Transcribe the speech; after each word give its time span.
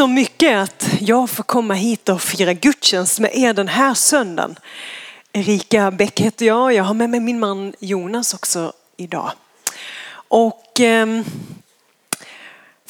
Så 0.00 0.06
mycket 0.06 0.58
att 0.58 0.88
jag 1.00 1.30
får 1.30 1.44
komma 1.44 1.74
hit 1.74 2.08
och 2.08 2.22
fira 2.22 2.52
gudstjänst 2.52 3.20
med 3.20 3.30
er 3.34 3.52
den 3.52 3.68
här 3.68 3.94
söndagen. 3.94 4.56
Erika 5.32 5.90
Bäck 5.90 6.20
heter 6.20 6.46
jag. 6.46 6.72
Jag 6.72 6.84
har 6.84 6.94
med 6.94 7.10
mig 7.10 7.20
min 7.20 7.38
man 7.38 7.72
Jonas 7.78 8.34
också 8.34 8.72
idag. 8.96 9.32
Och 10.28 10.80
eh, 10.80 11.22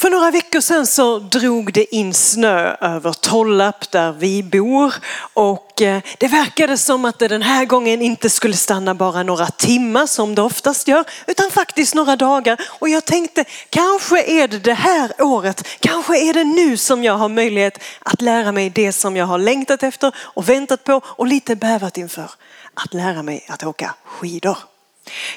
för 0.00 0.10
några 0.10 0.30
veckor 0.30 0.60
sedan 0.60 0.86
så 0.86 1.18
drog 1.18 1.72
det 1.72 1.94
in 1.94 2.14
snö 2.14 2.76
över 2.80 3.12
Tollarp 3.12 3.90
där 3.90 4.12
vi 4.12 4.42
bor 4.42 4.94
och 5.34 5.82
eh, 5.82 6.02
det 6.18 6.28
verkade 6.28 6.78
som 6.78 7.04
att 7.04 7.18
det 7.18 7.28
den 7.28 7.42
här 7.42 7.64
gången 7.64 8.02
inte 8.02 8.30
skulle 8.30 8.56
stanna 8.56 8.94
bara 8.94 9.22
några 9.22 9.46
timmar 9.46 10.06
som 10.06 10.34
det 10.34 10.42
oftast 10.42 10.88
gör 10.88 11.04
utan 11.26 11.50
faktiskt 11.50 11.94
några 11.94 12.16
dagar. 12.16 12.60
Och 12.68 12.88
jag 12.88 13.04
tänkte 13.04 13.44
kanske 13.70 14.22
är 14.22 14.48
det 14.48 14.58
det 14.58 14.74
här 14.74 15.12
året, 15.18 15.68
kanske 15.80 16.30
är 16.30 16.34
det 16.34 16.44
nu 16.44 16.76
som 16.76 17.04
jag 17.04 17.14
har 17.14 17.28
möjlighet 17.28 17.78
att 18.00 18.20
lära 18.20 18.52
mig 18.52 18.70
det 18.70 18.92
som 18.92 19.16
jag 19.16 19.26
har 19.26 19.38
längtat 19.38 19.82
efter 19.82 20.14
och 20.18 20.48
väntat 20.48 20.84
på 20.84 21.00
och 21.04 21.26
lite 21.26 21.56
bävat 21.56 21.98
inför. 21.98 22.30
Att 22.74 22.94
lära 22.94 23.22
mig 23.22 23.46
att 23.48 23.64
åka 23.64 23.94
skidor. 24.04 24.58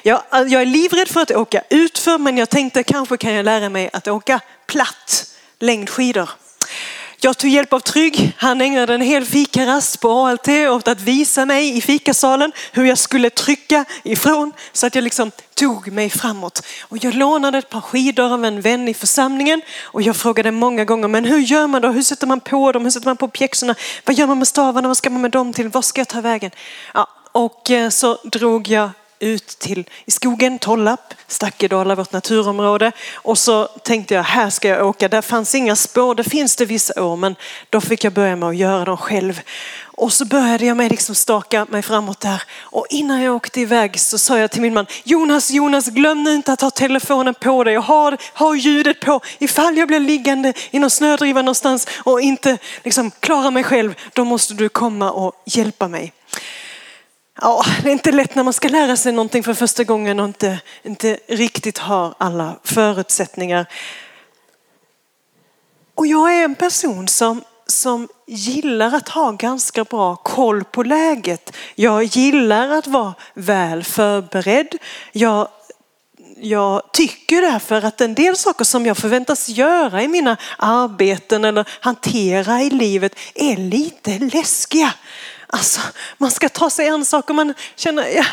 Jag, 0.02 0.22
alltså, 0.28 0.52
jag 0.52 0.62
är 0.62 0.66
livrädd 0.66 1.08
för 1.08 1.20
att 1.20 1.30
åka 1.30 1.62
utför 1.70 2.18
men 2.18 2.38
jag 2.38 2.50
tänkte 2.50 2.82
kanske 2.82 3.16
kan 3.16 3.32
jag 3.32 3.44
lära 3.44 3.68
mig 3.68 3.90
att 3.92 4.08
åka 4.08 4.40
platt 4.66 5.26
längdskidor. 5.58 6.30
Jag 7.24 7.38
tog 7.38 7.50
hjälp 7.50 7.72
av 7.72 7.80
Trygg. 7.80 8.32
Han 8.36 8.60
ägnade 8.60 8.94
en 8.94 9.00
hel 9.00 9.24
fikarast 9.24 10.00
på 10.00 10.10
ALT 10.10 10.48
åt 10.48 10.88
att 10.88 11.00
visa 11.00 11.44
mig 11.44 11.76
i 11.76 11.80
fikasalen 11.80 12.52
hur 12.72 12.84
jag 12.84 12.98
skulle 12.98 13.30
trycka 13.30 13.84
ifrån 14.02 14.52
så 14.72 14.86
att 14.86 14.94
jag 14.94 15.04
liksom 15.04 15.30
tog 15.54 15.92
mig 15.92 16.10
framåt. 16.10 16.66
Och 16.82 17.04
jag 17.04 17.14
lånade 17.14 17.58
ett 17.58 17.68
par 17.68 17.80
skidor 17.80 18.32
av 18.32 18.44
en 18.44 18.60
vän 18.60 18.88
i 18.88 18.94
församlingen 18.94 19.62
och 19.82 20.02
jag 20.02 20.16
frågade 20.16 20.50
många 20.50 20.84
gånger, 20.84 21.08
men 21.08 21.24
hur 21.24 21.38
gör 21.38 21.66
man 21.66 21.82
då? 21.82 21.88
Hur 21.88 22.02
sätter 22.02 22.26
man 22.26 22.40
på 22.40 22.72
dem? 22.72 22.82
Hur 22.82 22.90
sätter 22.90 23.06
man 23.06 23.16
på 23.16 23.28
pjäxorna? 23.28 23.74
Vad 24.04 24.16
gör 24.16 24.26
man 24.26 24.38
med 24.38 24.48
stavarna? 24.48 24.88
Vad 24.88 24.96
ska 24.96 25.10
man 25.10 25.20
med 25.20 25.30
dem 25.30 25.52
till? 25.52 25.68
Var 25.68 25.82
ska 25.82 26.00
jag 26.00 26.08
ta 26.08 26.20
vägen? 26.20 26.50
Ja, 26.94 27.08
och 27.32 27.70
eh, 27.70 27.88
så 27.88 28.18
drog 28.24 28.68
jag 28.68 28.90
ut 29.20 29.46
till 29.46 29.90
i 30.04 30.10
skogen, 30.10 30.58
Tollarp, 30.58 31.14
Stackedala, 31.26 31.94
vårt 31.94 32.12
naturområde. 32.12 32.92
Och 33.14 33.38
så 33.38 33.66
tänkte 33.66 34.14
jag, 34.14 34.22
här 34.22 34.50
ska 34.50 34.68
jag 34.68 34.86
åka. 34.86 35.08
Där 35.08 35.22
fanns 35.22 35.54
inga 35.54 35.76
spår, 35.76 36.14
det 36.14 36.24
finns 36.24 36.56
det 36.56 36.66
vissa 36.66 37.04
år, 37.04 37.16
men 37.16 37.36
då 37.70 37.80
fick 37.80 38.04
jag 38.04 38.12
börja 38.12 38.36
med 38.36 38.48
att 38.48 38.56
göra 38.56 38.84
dem 38.84 38.96
själv. 38.96 39.40
Och 39.96 40.12
så 40.12 40.24
började 40.24 40.66
jag 40.66 40.76
med 40.76 40.90
liksom 40.90 41.14
staka 41.14 41.66
mig 41.70 41.82
framåt 41.82 42.20
där. 42.20 42.42
Och 42.60 42.86
innan 42.90 43.22
jag 43.22 43.36
åkte 43.36 43.60
iväg 43.60 44.00
så 44.00 44.18
sa 44.18 44.38
jag 44.38 44.50
till 44.50 44.62
min 44.62 44.74
man, 44.74 44.86
Jonas, 45.04 45.50
Jonas, 45.50 45.88
glöm 45.88 46.22
nu 46.22 46.34
inte 46.34 46.52
att 46.52 46.60
ha 46.60 46.70
telefonen 46.70 47.34
på 47.34 47.64
dig 47.64 47.74
Jag 47.74 47.80
har, 47.80 48.16
har 48.32 48.54
ljudet 48.54 49.00
på. 49.00 49.20
Ifall 49.38 49.76
jag 49.76 49.88
blir 49.88 50.00
liggande 50.00 50.52
i 50.70 50.78
någon 50.78 50.90
snödriva 50.90 51.42
någonstans 51.42 51.86
och 52.04 52.20
inte 52.20 52.58
liksom 52.82 53.10
klarar 53.10 53.50
mig 53.50 53.64
själv, 53.64 53.94
då 54.12 54.24
måste 54.24 54.54
du 54.54 54.68
komma 54.68 55.10
och 55.10 55.42
hjälpa 55.44 55.88
mig. 55.88 56.12
Ja, 57.40 57.64
det 57.82 57.88
är 57.88 57.92
inte 57.92 58.12
lätt 58.12 58.34
när 58.34 58.42
man 58.42 58.52
ska 58.52 58.68
lära 58.68 58.96
sig 58.96 59.12
någonting 59.12 59.42
för 59.42 59.54
första 59.54 59.84
gången 59.84 60.20
och 60.20 60.26
inte, 60.26 60.60
inte 60.82 61.18
riktigt 61.26 61.78
har 61.78 62.14
alla 62.18 62.56
förutsättningar. 62.64 63.66
Och 65.94 66.06
jag 66.06 66.34
är 66.34 66.44
en 66.44 66.54
person 66.54 67.08
som, 67.08 67.42
som 67.66 68.08
gillar 68.26 68.94
att 68.94 69.08
ha 69.08 69.30
ganska 69.32 69.84
bra 69.84 70.16
koll 70.16 70.64
på 70.64 70.82
läget. 70.82 71.56
Jag 71.74 72.04
gillar 72.04 72.68
att 72.68 72.86
vara 72.86 73.14
väl 73.34 73.84
förberedd. 73.84 74.78
Jag, 75.12 75.48
jag 76.36 76.92
tycker 76.92 77.42
därför 77.42 77.84
att 77.84 78.00
en 78.00 78.14
del 78.14 78.36
saker 78.36 78.64
som 78.64 78.86
jag 78.86 78.96
förväntas 78.96 79.48
göra 79.48 80.02
i 80.02 80.08
mina 80.08 80.36
arbeten 80.58 81.44
eller 81.44 81.68
hantera 81.80 82.62
i 82.62 82.70
livet 82.70 83.18
är 83.34 83.56
lite 83.56 84.18
läskiga. 84.18 84.92
Alltså, 85.54 85.80
man 86.18 86.30
ska 86.30 86.48
ta 86.48 86.70
sig 86.70 86.88
an 86.88 87.04
saker 87.04 87.34
man 87.34 87.54
känner, 87.76 88.08
ja, 88.08 88.24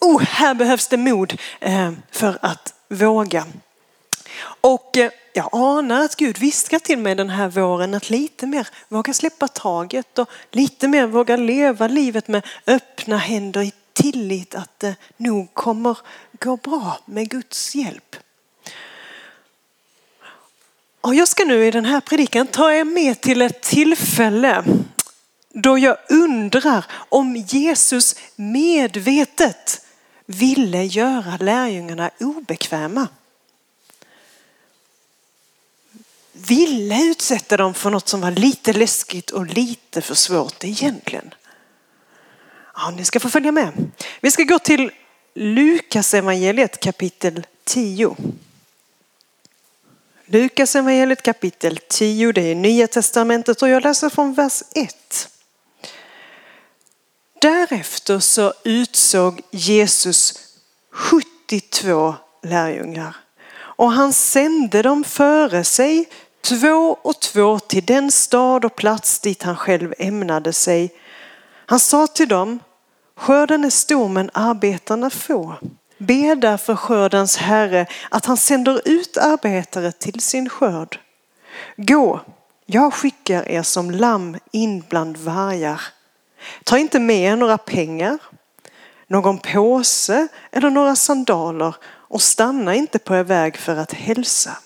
oh, 0.00 0.22
här 0.22 0.54
behövs 0.54 0.88
det 0.88 0.96
mod 0.96 1.40
eh, 1.60 1.92
för 2.10 2.38
att 2.42 2.74
våga. 2.88 3.46
Och 4.60 4.96
eh, 4.96 5.10
jag 5.32 5.48
anar 5.52 6.04
att 6.04 6.16
Gud 6.16 6.38
viskar 6.38 6.78
till 6.78 6.98
mig 6.98 7.14
den 7.14 7.30
här 7.30 7.48
våren 7.48 7.94
att 7.94 8.10
lite 8.10 8.46
mer 8.46 8.68
våga 8.88 9.12
släppa 9.12 9.48
taget 9.48 10.18
och 10.18 10.30
lite 10.50 10.88
mer 10.88 11.06
våga 11.06 11.36
leva 11.36 11.88
livet 11.88 12.28
med 12.28 12.46
öppna 12.66 13.16
händer 13.16 13.62
i 13.62 13.72
tillit 13.92 14.54
att 14.54 14.80
det 14.80 14.94
nog 15.16 15.54
kommer 15.54 15.98
gå 16.40 16.56
bra 16.56 16.98
med 17.04 17.28
Guds 17.30 17.74
hjälp. 17.74 18.16
Och 21.00 21.14
jag 21.14 21.28
ska 21.28 21.44
nu 21.44 21.66
i 21.66 21.70
den 21.70 21.84
här 21.84 22.00
predikan 22.00 22.46
ta 22.46 22.72
er 22.72 22.84
med 22.84 23.20
till 23.20 23.42
ett 23.42 23.62
tillfälle 23.62 24.64
då 25.62 25.78
jag 25.78 25.96
undrar 26.08 26.84
om 27.08 27.36
Jesus 27.36 28.16
medvetet 28.36 29.86
ville 30.26 30.84
göra 30.84 31.36
lärjungarna 31.36 32.10
obekväma. 32.20 33.08
Ville 36.32 37.02
utsätta 37.02 37.56
dem 37.56 37.74
för 37.74 37.90
något 37.90 38.08
som 38.08 38.20
var 38.20 38.30
lite 38.30 38.72
läskigt 38.72 39.30
och 39.30 39.46
lite 39.46 40.00
för 40.00 40.14
svårt 40.14 40.64
egentligen. 40.64 41.34
Ja, 42.74 42.90
ni 42.90 43.04
ska 43.04 43.20
få 43.20 43.28
följa 43.28 43.52
med. 43.52 43.90
Vi 44.20 44.30
ska 44.30 44.42
gå 44.42 44.58
till 44.58 44.90
Lukas 45.34 46.14
evangeliet 46.14 46.80
kapitel 46.80 47.46
10. 47.64 48.16
Lukas 50.26 50.76
evangeliet 50.76 51.22
kapitel 51.22 51.78
10, 51.88 52.32
det 52.32 52.42
är 52.42 52.54
Nya 52.54 52.86
Testamentet 52.86 53.62
och 53.62 53.68
jag 53.68 53.82
läser 53.82 54.08
från 54.08 54.34
vers 54.34 54.62
1. 54.74 55.28
Därefter 57.40 58.18
så 58.18 58.52
utsåg 58.64 59.40
Jesus 59.50 60.34
72 60.92 62.14
lärjungar 62.42 63.16
och 63.76 63.92
han 63.92 64.12
sände 64.12 64.82
dem 64.82 65.04
före 65.04 65.64
sig 65.64 66.08
två 66.40 66.98
och 67.02 67.20
två 67.20 67.58
till 67.58 67.84
den 67.86 68.10
stad 68.10 68.64
och 68.64 68.76
plats 68.76 69.18
dit 69.18 69.42
han 69.42 69.56
själv 69.56 69.94
ämnade 69.98 70.52
sig. 70.52 70.94
Han 71.66 71.80
sa 71.80 72.06
till 72.06 72.28
dem, 72.28 72.58
skörden 73.16 73.64
är 73.64 73.70
stor 73.70 74.08
men 74.08 74.30
arbetarna 74.34 75.10
få. 75.10 75.54
Be 75.98 76.34
därför 76.34 76.76
skördens 76.76 77.36
herre 77.36 77.86
att 78.10 78.26
han 78.26 78.36
sänder 78.36 78.80
ut 78.84 79.16
arbetare 79.16 79.92
till 79.92 80.20
sin 80.20 80.48
skörd. 80.48 81.00
Gå, 81.76 82.20
jag 82.66 82.94
skickar 82.94 83.48
er 83.48 83.62
som 83.62 83.90
lamm 83.90 84.36
in 84.52 84.84
bland 84.88 85.16
vargar. 85.16 85.80
Ta 86.64 86.78
inte 86.78 87.00
med 87.00 87.32
er 87.32 87.36
några 87.36 87.58
pengar, 87.58 88.18
någon 89.06 89.38
påse 89.38 90.28
eller 90.52 90.70
några 90.70 90.96
sandaler 90.96 91.74
och 91.84 92.22
stanna 92.22 92.74
inte 92.74 92.98
på 92.98 93.16
er 93.16 93.24
väg 93.24 93.56
för 93.56 93.76
att 93.76 93.92
hälsa. 93.92 94.58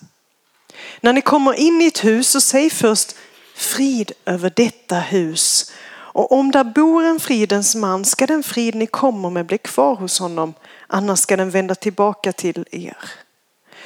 När 1.01 1.13
ni 1.13 1.21
kommer 1.21 1.55
in 1.55 1.83
i 1.83 1.87
ett 1.87 2.05
hus 2.05 2.29
så 2.29 2.41
säg 2.41 2.71
först 2.71 3.17
frid 3.55 4.13
över 4.25 4.53
detta 4.57 4.97
hus. 4.97 5.73
Och 6.13 6.33
om 6.33 6.51
där 6.51 6.65
bor 6.65 7.05
en 7.05 7.21
fridens 7.21 7.75
man 7.77 8.05
ska 8.05 8.27
den 8.27 8.43
frid 8.43 8.75
ni 8.75 8.87
kommer 8.87 9.31
med 9.31 9.47
bli 9.47 9.59
kvar 9.59 9.95
hos 9.95 10.19
honom, 10.19 10.55
annars 10.87 11.19
ska 11.19 11.37
den 11.37 11.51
vända 11.51 11.75
tillbaka 11.75 12.33
till 12.33 12.67
er. 12.71 12.97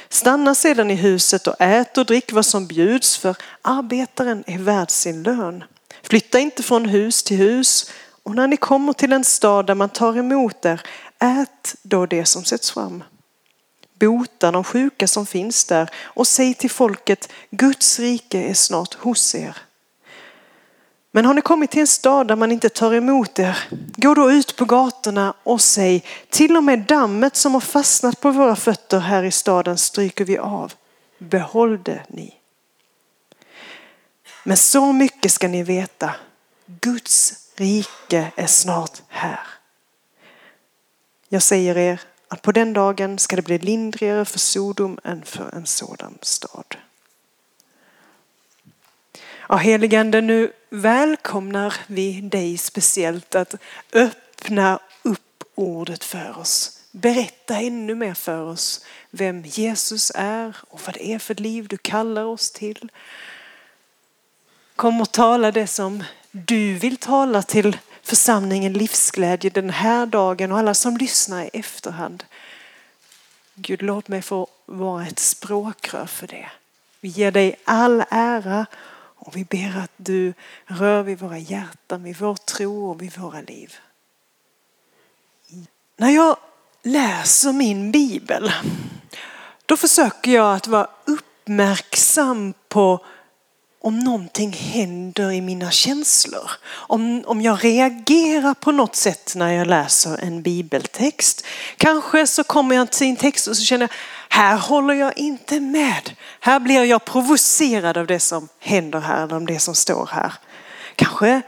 Stanna 0.09 0.55
sedan 0.55 0.91
i 0.91 0.95
huset 0.95 1.47
och 1.47 1.55
ät 1.59 1.97
och 1.97 2.05
drick 2.05 2.31
vad 2.31 2.45
som 2.45 2.67
bjuds 2.67 3.17
för 3.17 3.35
arbetaren 3.61 4.43
är 4.47 4.57
värd 4.57 4.91
sin 4.91 5.23
lön. 5.23 5.63
Flytta 6.09 6.39
inte 6.39 6.63
från 6.63 6.85
hus 6.85 7.23
till 7.23 7.37
hus 7.37 7.91
och 8.23 8.35
när 8.35 8.47
ni 8.47 8.57
kommer 8.57 8.93
till 8.93 9.13
en 9.13 9.23
stad 9.23 9.67
där 9.67 9.75
man 9.75 9.89
tar 9.89 10.17
emot 10.17 10.65
er, 10.65 10.81
ät 11.19 11.75
då 11.81 12.05
det 12.05 12.25
som 12.25 12.43
sätts 12.43 12.71
fram. 12.71 13.03
Bota 13.99 14.51
de 14.51 14.63
sjuka 14.63 15.07
som 15.07 15.25
finns 15.25 15.65
där 15.65 15.89
och 16.03 16.27
säg 16.27 16.53
till 16.53 16.69
folket, 16.69 17.29
Guds 17.51 17.99
rike 17.99 18.41
är 18.41 18.53
snart 18.53 18.93
hos 18.93 19.35
er. 19.35 19.57
Men 21.11 21.25
har 21.25 21.33
ni 21.33 21.41
kommit 21.41 21.71
till 21.71 21.81
en 21.81 21.87
stad 21.87 22.27
där 22.27 22.35
man 22.35 22.51
inte 22.51 22.69
tar 22.69 22.93
emot 22.93 23.39
er, 23.39 23.57
gå 23.95 24.13
då 24.13 24.31
ut 24.31 24.55
på 24.55 24.65
gatorna 24.65 25.33
och 25.43 25.61
säg, 25.61 26.03
till 26.29 26.57
och 26.57 26.63
med 26.63 26.79
dammet 26.79 27.35
som 27.35 27.53
har 27.53 27.61
fastnat 27.61 28.21
på 28.21 28.31
våra 28.31 28.55
fötter 28.55 28.99
här 28.99 29.23
i 29.23 29.31
staden 29.31 29.77
stryker 29.77 30.25
vi 30.25 30.37
av. 30.37 30.73
Behåll 31.17 31.83
det 31.83 32.03
ni. 32.07 32.34
Men 34.47 34.57
så 34.57 34.93
mycket 34.93 35.31
ska 35.31 35.47
ni 35.47 35.63
veta, 35.63 36.15
Guds 36.65 37.33
rike 37.55 38.31
är 38.35 38.47
snart 38.47 39.01
här. 39.07 39.39
Jag 41.29 41.41
säger 41.41 41.77
er 41.77 42.01
att 42.27 42.41
på 42.41 42.51
den 42.51 42.73
dagen 42.73 43.19
ska 43.19 43.35
det 43.35 43.41
bli 43.41 43.57
lindrigare 43.57 44.25
för 44.25 44.39
Sodom 44.39 44.99
än 45.03 45.23
för 45.25 45.55
en 45.55 45.65
sådan 45.65 46.17
stad. 46.21 46.75
Ja, 49.49 49.55
heligande, 49.55 50.21
nu 50.21 50.53
välkomnar 50.69 51.73
vi 51.87 52.21
dig 52.21 52.57
speciellt 52.57 53.35
att 53.35 53.55
öppna 53.93 54.79
upp 55.03 55.43
ordet 55.55 56.03
för 56.03 56.37
oss. 56.37 56.79
Berätta 56.91 57.59
ännu 57.59 57.95
mer 57.95 58.13
för 58.13 58.41
oss 58.41 58.85
vem 59.09 59.41
Jesus 59.41 60.11
är 60.15 60.55
och 60.67 60.81
vad 60.85 60.93
det 60.93 61.13
är 61.13 61.19
för 61.19 61.35
liv 61.35 61.67
du 61.67 61.77
kallar 61.77 62.23
oss 62.23 62.51
till. 62.51 62.89
Kom 64.75 65.01
och 65.01 65.11
tala 65.11 65.51
det 65.51 65.67
som 65.67 66.03
du 66.31 66.73
vill 66.73 66.97
tala 66.97 67.41
till 67.41 67.77
församlingen 68.01 68.73
Livsglädje 68.73 69.49
den 69.49 69.69
här 69.69 70.05
dagen 70.05 70.51
och 70.51 70.57
alla 70.57 70.73
som 70.73 70.97
lyssnar 70.97 71.43
i 71.43 71.49
efterhand. 71.53 72.23
Gud, 73.55 73.81
låt 73.81 74.07
mig 74.07 74.21
få 74.21 74.47
vara 74.65 75.05
ett 75.05 75.19
språkrör 75.19 76.05
för 76.05 76.27
det. 76.27 76.51
Vi 77.01 77.07
ger 77.07 77.31
dig 77.31 77.55
all 77.63 78.03
ära 78.09 78.65
och 79.15 79.35
vi 79.35 79.43
ber 79.43 79.77
att 79.83 79.91
du 79.97 80.33
rör 80.65 81.03
vid 81.03 81.19
våra 81.19 81.37
hjärtan, 81.37 82.03
vid 82.03 82.17
vår 82.17 82.35
tro 82.35 82.89
och 82.89 83.01
vid 83.01 83.17
våra 83.17 83.41
liv. 83.41 83.75
När 85.97 86.09
jag 86.09 86.37
läser 86.83 87.53
min 87.53 87.91
bibel, 87.91 88.51
då 89.65 89.77
försöker 89.77 90.31
jag 90.31 90.55
att 90.55 90.67
vara 90.67 90.87
uppmärksam 91.05 92.53
på 92.67 93.05
om 93.85 93.99
någonting 93.99 94.53
händer 94.53 95.31
i 95.31 95.41
mina 95.41 95.71
känslor. 95.71 96.51
Om, 96.67 97.23
om 97.25 97.41
jag 97.41 97.63
reagerar 97.63 98.53
på 98.53 98.71
något 98.71 98.95
sätt 98.95 99.33
när 99.35 99.53
jag 99.53 99.67
läser 99.67 100.23
en 100.23 100.41
bibeltext. 100.41 101.45
Kanske 101.77 102.27
så 102.27 102.43
kommer 102.43 102.75
jag 102.75 102.91
till 102.91 103.07
en 103.07 103.15
text 103.15 103.47
och 103.47 103.57
så 103.57 103.63
känner 103.63 103.83
jag, 103.83 103.91
här 104.29 104.57
håller 104.57 104.93
jag 104.93 105.17
inte 105.17 105.59
med. 105.59 106.11
Här 106.39 106.59
blir 106.59 106.83
jag 106.83 107.05
provocerad 107.05 107.97
av 107.97 108.07
det 108.07 108.19
som 108.19 108.47
händer 108.59 108.99
här, 108.99 109.23
eller 109.23 109.35
om 109.35 109.45
det 109.45 109.59
som 109.59 109.75
står 109.75 110.09
här. 110.11 110.33
Kanske 110.95 111.41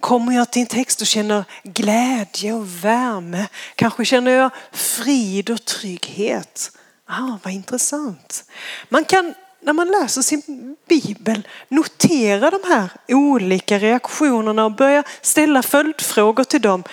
kommer 0.00 0.32
jag 0.32 0.52
till 0.52 0.62
en 0.62 0.68
text 0.68 1.00
och 1.00 1.06
känner 1.06 1.44
glädje 1.62 2.52
och 2.52 2.84
värme. 2.84 3.46
Kanske 3.74 4.04
känner 4.04 4.30
jag 4.30 4.50
frid 4.72 5.50
och 5.50 5.64
trygghet. 5.64 6.70
Ah, 7.06 7.38
vad 7.42 7.52
intressant. 7.52 8.44
Man 8.88 9.04
kan 9.04 9.34
när 9.64 9.72
man 9.72 9.88
läser 9.88 10.22
sin 10.22 10.76
bibel 10.88 11.48
notera 11.68 12.50
de 12.50 12.60
här 12.68 12.90
olika 13.08 13.78
reaktionerna 13.78 14.64
och 14.64 14.72
börja 14.72 15.04
ställa 15.20 15.62
följdfrågor 15.62 16.44
till 16.44 16.60
dem. 16.60 16.84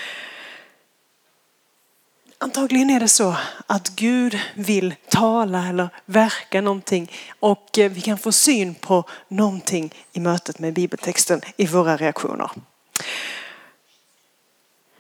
Antagligen 2.37 2.89
är 2.89 2.99
det 2.99 3.07
så 3.07 3.35
att 3.67 3.89
Gud 3.89 4.39
vill 4.55 4.95
tala 5.09 5.67
eller 5.67 5.89
verka 6.05 6.61
någonting 6.61 7.11
och 7.39 7.77
eh, 7.77 7.91
vi 7.91 8.01
kan 8.01 8.17
få 8.17 8.31
syn 8.31 8.75
på 8.75 9.03
någonting 9.27 9.93
i 10.11 10.19
mötet 10.19 10.59
med 10.59 10.73
bibeltexten 10.73 11.41
i 11.57 11.65
våra 11.65 11.97
reaktioner. 11.97 12.51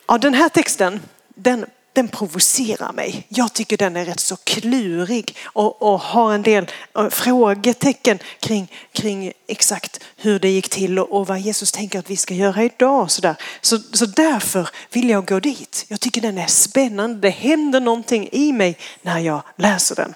Ja, 0.07 0.17
den 0.17 0.33
här 0.33 0.49
texten 0.49 0.99
den 1.27 1.65
den 1.93 2.07
provocerar 2.07 2.93
mig. 2.93 3.25
Jag 3.29 3.53
tycker 3.53 3.77
den 3.77 3.95
är 3.95 4.05
rätt 4.05 4.19
så 4.19 4.35
klurig 4.35 5.35
och, 5.43 5.81
och 5.81 5.99
har 5.99 6.33
en 6.33 6.41
del 6.41 6.67
eh, 6.97 7.09
frågetecken 7.09 8.19
kring, 8.39 8.71
kring 8.91 9.31
exakt 9.47 9.99
hur 10.17 10.39
det 10.39 10.49
gick 10.49 10.69
till 10.69 10.99
och, 10.99 11.11
och 11.11 11.27
vad 11.27 11.39
Jesus 11.39 11.71
tänker 11.71 11.99
att 11.99 12.09
vi 12.09 12.17
ska 12.17 12.33
göra 12.33 12.63
idag. 12.63 13.11
Så, 13.11 13.21
där. 13.21 13.35
Så, 13.61 13.79
så 13.91 14.05
därför 14.05 14.69
vill 14.91 15.09
jag 15.09 15.27
gå 15.27 15.39
dit. 15.39 15.85
Jag 15.87 15.99
tycker 15.99 16.21
den 16.21 16.37
är 16.37 16.47
spännande. 16.47 17.19
Det 17.19 17.29
händer 17.29 17.79
någonting 17.79 18.29
i 18.31 18.53
mig 18.53 18.77
när 19.01 19.19
jag 19.19 19.41
läser 19.55 19.95
den. 19.95 20.13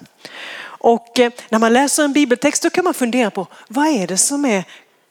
Och 0.78 1.18
eh, 1.18 1.32
när 1.48 1.58
man 1.58 1.72
läser 1.72 2.04
en 2.04 2.12
bibeltext 2.12 2.62
då 2.62 2.70
kan 2.70 2.84
man 2.84 2.94
fundera 2.94 3.30
på 3.30 3.46
vad 3.68 3.86
är 3.86 4.06
det 4.06 4.18
som 4.18 4.44
är 4.44 4.64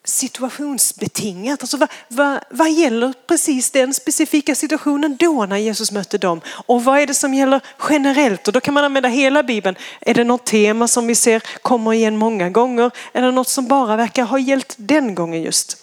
situationsbetingat. 0.06 1.62
Alltså 1.62 1.78
vad, 1.78 1.90
vad, 2.08 2.40
vad 2.50 2.72
gäller 2.72 3.14
precis 3.28 3.72
den 3.72 3.94
specifika 3.94 4.56
situationen 4.56 5.16
då 5.20 5.46
när 5.46 5.58
Jesus 5.58 5.92
mötte 5.92 6.18
dem? 6.18 6.42
Och 6.48 6.84
vad 6.84 7.00
är 7.00 7.08
det 7.08 7.14
som 7.14 7.34
gäller 7.34 7.62
generellt? 7.90 8.48
Och 8.48 8.54
då 8.54 8.60
kan 8.60 8.74
man 8.74 8.84
använda 8.84 9.10
hela 9.10 9.44
Bibeln. 9.44 9.78
Är 10.02 10.14
det 10.14 10.24
något 10.24 10.46
tema 10.46 10.88
som 10.88 11.08
vi 11.08 11.16
ser 11.16 11.44
kommer 11.62 11.94
igen 11.94 12.18
många 12.18 12.50
gånger? 12.50 12.92
Eller 13.14 13.32
något 13.32 13.50
som 13.50 13.68
bara 13.68 13.96
verkar 13.96 14.24
ha 14.24 14.40
gällt 14.40 14.76
den 14.78 15.16
gången 15.16 15.42
just? 15.42 15.78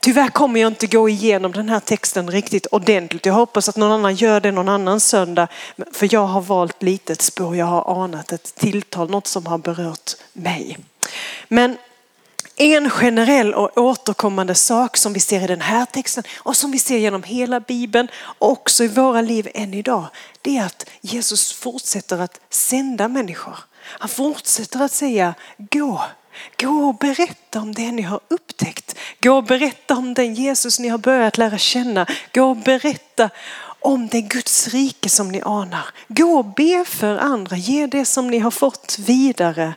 Tyvärr 0.00 0.28
kommer 0.28 0.60
jag 0.60 0.70
inte 0.70 0.86
gå 0.86 1.08
igenom 1.08 1.52
den 1.52 1.68
här 1.68 1.80
texten 1.80 2.30
riktigt 2.30 2.66
ordentligt. 2.66 3.26
Jag 3.26 3.34
hoppas 3.34 3.68
att 3.68 3.76
någon 3.76 3.92
annan 3.92 4.14
gör 4.14 4.40
det 4.40 4.52
någon 4.52 4.68
annan 4.68 5.00
söndag. 5.00 5.48
För 5.92 6.14
jag 6.14 6.26
har 6.26 6.40
valt 6.40 6.82
litet 6.82 7.22
spår. 7.22 7.56
Jag 7.56 7.66
har 7.66 8.04
anat 8.04 8.32
ett 8.32 8.54
tilltal, 8.54 9.10
något 9.10 9.26
som 9.26 9.46
har 9.46 9.58
berört 9.58 10.10
mig. 10.32 10.78
Men 11.48 11.76
en 12.56 12.90
generell 12.90 13.54
och 13.54 13.78
återkommande 13.78 14.54
sak 14.54 14.96
som 14.96 15.12
vi 15.12 15.20
ser 15.20 15.44
i 15.44 15.46
den 15.46 15.60
här 15.60 15.84
texten 15.84 16.24
och 16.38 16.56
som 16.56 16.70
vi 16.70 16.78
ser 16.78 16.98
genom 16.98 17.22
hela 17.22 17.60
Bibeln 17.60 18.08
och 18.16 18.50
också 18.50 18.84
i 18.84 18.88
våra 18.88 19.20
liv 19.20 19.48
än 19.54 19.74
idag. 19.74 20.04
Det 20.42 20.56
är 20.56 20.66
att 20.66 20.90
Jesus 21.00 21.52
fortsätter 21.52 22.18
att 22.18 22.40
sända 22.50 23.08
människor. 23.08 23.56
Han 23.82 24.08
fortsätter 24.08 24.82
att 24.82 24.92
säga 24.92 25.34
gå, 25.58 26.04
gå 26.60 26.88
och 26.88 26.94
berätta 26.94 27.60
om 27.60 27.74
det 27.74 27.92
ni 27.92 28.02
har 28.02 28.20
upptäckt. 28.28 28.96
Gå 29.20 29.36
och 29.36 29.44
berätta 29.44 29.96
om 29.96 30.14
den 30.14 30.34
Jesus 30.34 30.78
ni 30.78 30.88
har 30.88 30.98
börjat 30.98 31.38
lära 31.38 31.58
känna. 31.58 32.06
Gå 32.34 32.42
och 32.42 32.56
berätta 32.56 33.30
om 33.80 34.08
det 34.08 34.20
Guds 34.20 34.68
rike 34.68 35.08
som 35.08 35.28
ni 35.28 35.42
anar. 35.44 35.84
Gå 36.08 36.38
och 36.38 36.44
be 36.44 36.84
för 36.84 37.18
andra, 37.18 37.56
ge 37.56 37.86
det 37.86 38.04
som 38.04 38.30
ni 38.30 38.38
har 38.38 38.50
fått 38.50 38.98
vidare. 38.98 39.74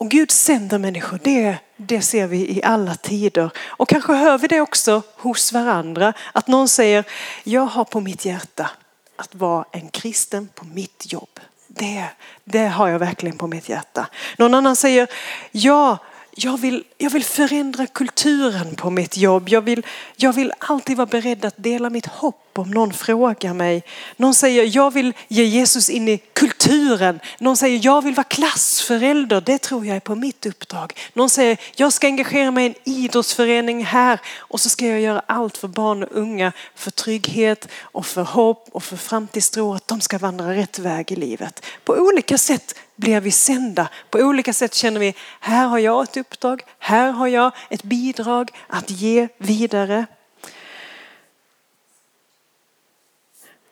Och 0.00 0.10
Gud 0.10 0.30
sänder 0.30 0.78
människor, 0.78 1.20
det, 1.24 1.56
det 1.76 2.02
ser 2.02 2.26
vi 2.26 2.36
i 2.36 2.62
alla 2.62 2.94
tider. 2.94 3.50
Och 3.58 3.88
kanske 3.88 4.12
hör 4.12 4.38
vi 4.38 4.48
det 4.48 4.60
också 4.60 5.02
hos 5.16 5.52
varandra. 5.52 6.12
Att 6.32 6.48
någon 6.48 6.68
säger, 6.68 7.04
jag 7.44 7.66
har 7.66 7.84
på 7.84 8.00
mitt 8.00 8.24
hjärta 8.24 8.70
att 9.16 9.34
vara 9.34 9.64
en 9.70 9.88
kristen 9.88 10.48
på 10.54 10.64
mitt 10.64 11.12
jobb. 11.12 11.40
Det, 11.66 12.04
det 12.44 12.66
har 12.66 12.88
jag 12.88 12.98
verkligen 12.98 13.38
på 13.38 13.46
mitt 13.46 13.68
hjärta. 13.68 14.06
Någon 14.38 14.54
annan 14.54 14.76
säger, 14.76 15.08
ja, 15.50 15.98
jag 16.34 16.60
vill, 16.60 16.84
jag 16.98 17.10
vill 17.10 17.24
förändra 17.24 17.86
kulturen 17.86 18.74
på 18.74 18.90
mitt 18.90 19.16
jobb. 19.16 19.48
Jag 19.48 19.62
vill, 19.62 19.86
jag 20.16 20.32
vill 20.32 20.52
alltid 20.58 20.96
vara 20.96 21.06
beredd 21.06 21.44
att 21.44 21.54
dela 21.56 21.90
mitt 21.90 22.06
hopp 22.06 22.49
om 22.58 22.70
någon 22.70 22.92
frågar 22.92 23.54
mig. 23.54 23.82
Någon 24.16 24.34
säger 24.34 24.76
jag 24.76 24.92
vill 24.92 25.12
ge 25.28 25.44
Jesus 25.44 25.90
in 25.90 26.08
i 26.08 26.18
kulturen. 26.32 27.20
Någon 27.38 27.56
säger 27.56 27.80
jag 27.82 28.04
vill 28.04 28.14
vara 28.14 28.24
klassförälder. 28.24 29.40
Det 29.40 29.58
tror 29.58 29.86
jag 29.86 29.96
är 29.96 30.00
på 30.00 30.14
mitt 30.14 30.46
uppdrag. 30.46 30.92
Någon 31.12 31.30
säger 31.30 31.60
jag 31.76 31.92
ska 31.92 32.06
engagera 32.06 32.50
mig 32.50 32.64
i 32.64 32.66
en 32.66 32.74
idrottsförening 32.84 33.84
här 33.84 34.20
och 34.38 34.60
så 34.60 34.68
ska 34.68 34.86
jag 34.86 35.00
göra 35.00 35.22
allt 35.26 35.56
för 35.56 35.68
barn 35.68 36.02
och 36.02 36.08
unga 36.12 36.52
för 36.74 36.90
trygghet 36.90 37.68
och 37.80 38.06
för 38.06 38.22
hopp 38.22 38.68
och 38.72 38.82
för 38.82 38.96
framtidstro 38.96 39.74
att 39.74 39.88
de 39.88 40.00
ska 40.00 40.18
vandra 40.18 40.54
rätt 40.54 40.78
väg 40.78 41.12
i 41.12 41.16
livet. 41.16 41.66
På 41.84 41.92
olika 41.92 42.38
sätt 42.38 42.74
blir 42.96 43.20
vi 43.20 43.30
sända. 43.30 43.88
På 44.10 44.18
olika 44.18 44.52
sätt 44.52 44.74
känner 44.74 45.00
vi, 45.00 45.14
här 45.40 45.66
har 45.66 45.78
jag 45.78 46.02
ett 46.02 46.16
uppdrag, 46.16 46.62
här 46.78 47.10
har 47.10 47.28
jag 47.28 47.52
ett 47.70 47.82
bidrag 47.82 48.50
att 48.66 48.90
ge 48.90 49.28
vidare. 49.38 50.06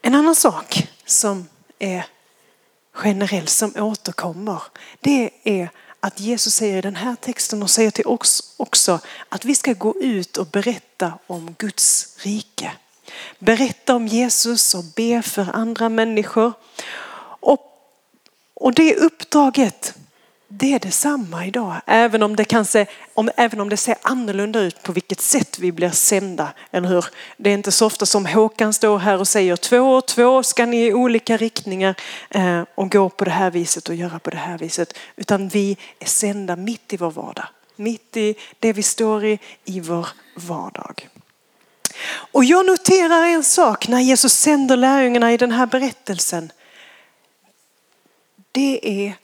En 0.02 0.14
annan 0.14 0.34
sak 0.34 0.88
som 1.06 1.48
är 1.78 2.06
generell, 2.92 3.48
som 3.48 3.72
återkommer, 3.76 4.62
det 5.00 5.30
är 5.44 5.70
att 6.00 6.20
Jesus 6.20 6.54
säger 6.54 6.78
i 6.78 6.80
den 6.80 6.96
här 6.96 7.16
texten 7.16 7.62
och 7.62 7.70
säger 7.70 7.90
till 7.90 8.06
oss 8.06 8.54
också 8.56 9.00
att 9.28 9.44
vi 9.44 9.54
ska 9.54 9.72
gå 9.72 9.94
ut 10.00 10.36
och 10.36 10.46
berätta 10.46 11.12
om 11.26 11.54
Guds 11.58 12.16
rike. 12.18 12.72
Berätta 13.38 13.94
om 13.94 14.06
Jesus 14.06 14.74
och 14.74 14.84
be 14.96 15.22
för 15.22 15.50
andra 15.52 15.88
människor. 15.88 16.52
Och, 17.40 17.60
och 18.54 18.74
det 18.74 18.96
uppdraget 18.96 19.94
det 20.50 20.74
är 20.74 20.78
detsamma 20.78 21.46
idag, 21.46 21.80
även 21.86 22.22
om 22.22 22.36
det, 22.36 22.44
kan 22.44 22.64
se, 22.64 22.86
om, 23.14 23.30
även 23.36 23.60
om 23.60 23.68
det 23.68 23.76
ser 23.76 23.96
annorlunda 24.02 24.60
ut 24.60 24.82
på 24.82 24.92
vilket 24.92 25.20
sätt 25.20 25.58
vi 25.58 25.72
blir 25.72 25.90
sända. 25.90 26.52
Eller 26.70 26.88
hur? 26.88 27.04
Det 27.36 27.50
är 27.50 27.54
inte 27.54 27.72
så 27.72 27.86
ofta 27.86 28.06
som 28.06 28.26
Håkan 28.26 28.72
står 28.72 28.98
här 28.98 29.18
och 29.18 29.28
säger 29.28 29.56
två 29.56 29.94
och 29.94 30.06
två 30.06 30.42
ska 30.42 30.66
ni 30.66 30.86
i 30.86 30.94
olika 30.94 31.36
riktningar 31.36 31.94
eh, 32.30 32.62
och 32.74 32.92
gå 32.92 33.08
på 33.08 33.24
det 33.24 33.30
här 33.30 33.50
viset 33.50 33.88
och 33.88 33.94
göra 33.94 34.18
på 34.18 34.30
det 34.30 34.36
här 34.36 34.58
viset. 34.58 34.98
Utan 35.16 35.48
vi 35.48 35.76
är 35.98 36.06
sända 36.06 36.56
mitt 36.56 36.92
i 36.92 36.96
vår 36.96 37.10
vardag. 37.10 37.46
mitt 37.76 38.16
i 38.16 38.34
det 38.58 38.72
vi 38.72 38.82
står 38.82 39.24
i, 39.24 39.38
i 39.64 39.80
vår 39.80 40.08
vardag. 40.34 41.08
Och 42.32 42.44
jag 42.44 42.66
noterar 42.66 43.24
en 43.24 43.44
sak 43.44 43.88
när 43.88 44.00
Jesus 44.00 44.32
sänder 44.32 44.76
lärjungarna 44.76 45.32
i 45.32 45.36
den 45.36 45.52
här 45.52 45.66
berättelsen. 45.66 46.52
Det 48.52 49.06
är 49.06 49.14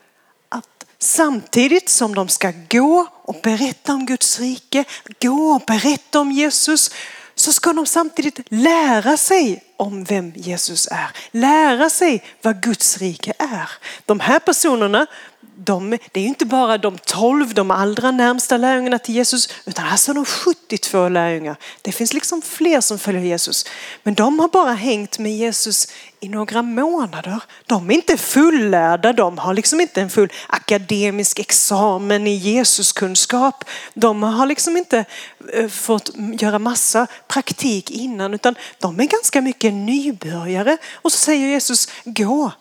att 0.49 0.84
samtidigt 0.99 1.89
som 1.89 2.15
de 2.15 2.27
ska 2.27 2.53
gå 2.69 3.07
och 3.23 3.35
berätta 3.43 3.93
om 3.93 4.05
Guds 4.05 4.39
rike, 4.39 4.83
gå 5.21 5.51
och 5.51 5.61
berätta 5.67 6.19
om 6.19 6.31
Jesus, 6.31 6.91
så 7.35 7.51
ska 7.51 7.73
de 7.73 7.85
samtidigt 7.85 8.39
lära 8.49 9.17
sig 9.17 9.63
om 9.77 10.03
vem 10.03 10.33
Jesus 10.35 10.87
är. 10.91 11.09
Lära 11.31 11.89
sig 11.89 12.23
vad 12.41 12.61
Guds 12.61 12.97
rike 12.97 13.33
är. 13.39 13.69
De 14.05 14.19
här 14.19 14.39
personerna 14.39 15.07
de, 15.57 15.89
det 15.89 16.19
är 16.19 16.21
ju 16.21 16.27
inte 16.27 16.45
bara 16.45 16.77
de 16.77 16.97
tolv, 16.97 17.53
de 17.53 17.71
allra 17.71 18.11
närmsta 18.11 18.57
lärjungarna 18.57 18.99
till 18.99 19.15
Jesus, 19.15 19.49
utan 19.65 19.85
alltså 19.85 20.13
de 20.13 20.25
72 20.25 21.09
lärjungar. 21.09 21.55
Det 21.81 21.91
finns 21.91 22.13
liksom 22.13 22.41
fler 22.41 22.81
som 22.81 22.99
följer 22.99 23.21
Jesus. 23.21 23.65
Men 24.03 24.13
de 24.13 24.39
har 24.39 24.47
bara 24.47 24.73
hängt 24.73 25.19
med 25.19 25.35
Jesus 25.35 25.87
i 26.19 26.29
några 26.29 26.61
månader. 26.61 27.39
De 27.65 27.89
är 27.89 27.95
inte 27.95 28.17
fullärda, 28.17 29.13
de 29.13 29.37
har 29.37 29.53
liksom 29.53 29.81
inte 29.81 30.01
en 30.01 30.09
full 30.09 30.31
akademisk 30.47 31.39
examen 31.39 32.27
i 32.27 32.35
Jesuskunskap. 32.35 33.63
De 33.93 34.23
har 34.23 34.45
liksom 34.45 34.77
inte 34.77 35.05
eh, 35.53 35.67
fått 35.67 36.11
göra 36.41 36.59
massa 36.59 37.07
praktik 37.27 37.91
innan, 37.91 38.33
utan 38.33 38.55
de 38.79 38.99
är 38.99 39.05
ganska 39.05 39.41
mycket 39.41 39.73
nybörjare. 39.73 40.77
Och 40.93 41.11
så 41.11 41.17
säger 41.17 41.47
Jesus, 41.47 41.89
gå. 42.05 42.51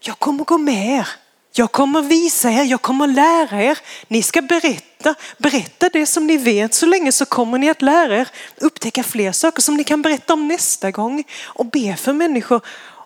Jag 0.00 0.18
kommer 0.18 0.44
gå 0.44 0.58
med 0.58 0.98
er. 0.98 1.08
Jag 1.56 1.72
kommer 1.72 2.02
visa 2.02 2.50
er, 2.50 2.64
jag 2.64 2.82
kommer 2.82 3.06
lära 3.06 3.62
er. 3.62 3.78
Ni 4.08 4.22
ska 4.22 4.42
berätta, 4.42 5.14
berätta 5.38 5.88
det 5.88 6.06
som 6.06 6.26
ni 6.26 6.36
vet. 6.36 6.74
Så 6.74 6.86
länge 6.86 7.12
så 7.12 7.26
kommer 7.26 7.58
ni 7.58 7.70
att 7.70 7.82
lära 7.82 8.16
er 8.16 8.28
upptäcka 8.56 9.02
fler 9.02 9.32
saker 9.32 9.62
som 9.62 9.76
ni 9.76 9.84
kan 9.84 10.02
berätta 10.02 10.32
om 10.32 10.48
nästa 10.48 10.90
gång 10.90 11.24
och 11.44 11.66
be 11.66 11.96
för 11.96 12.12
människor. 12.12 12.60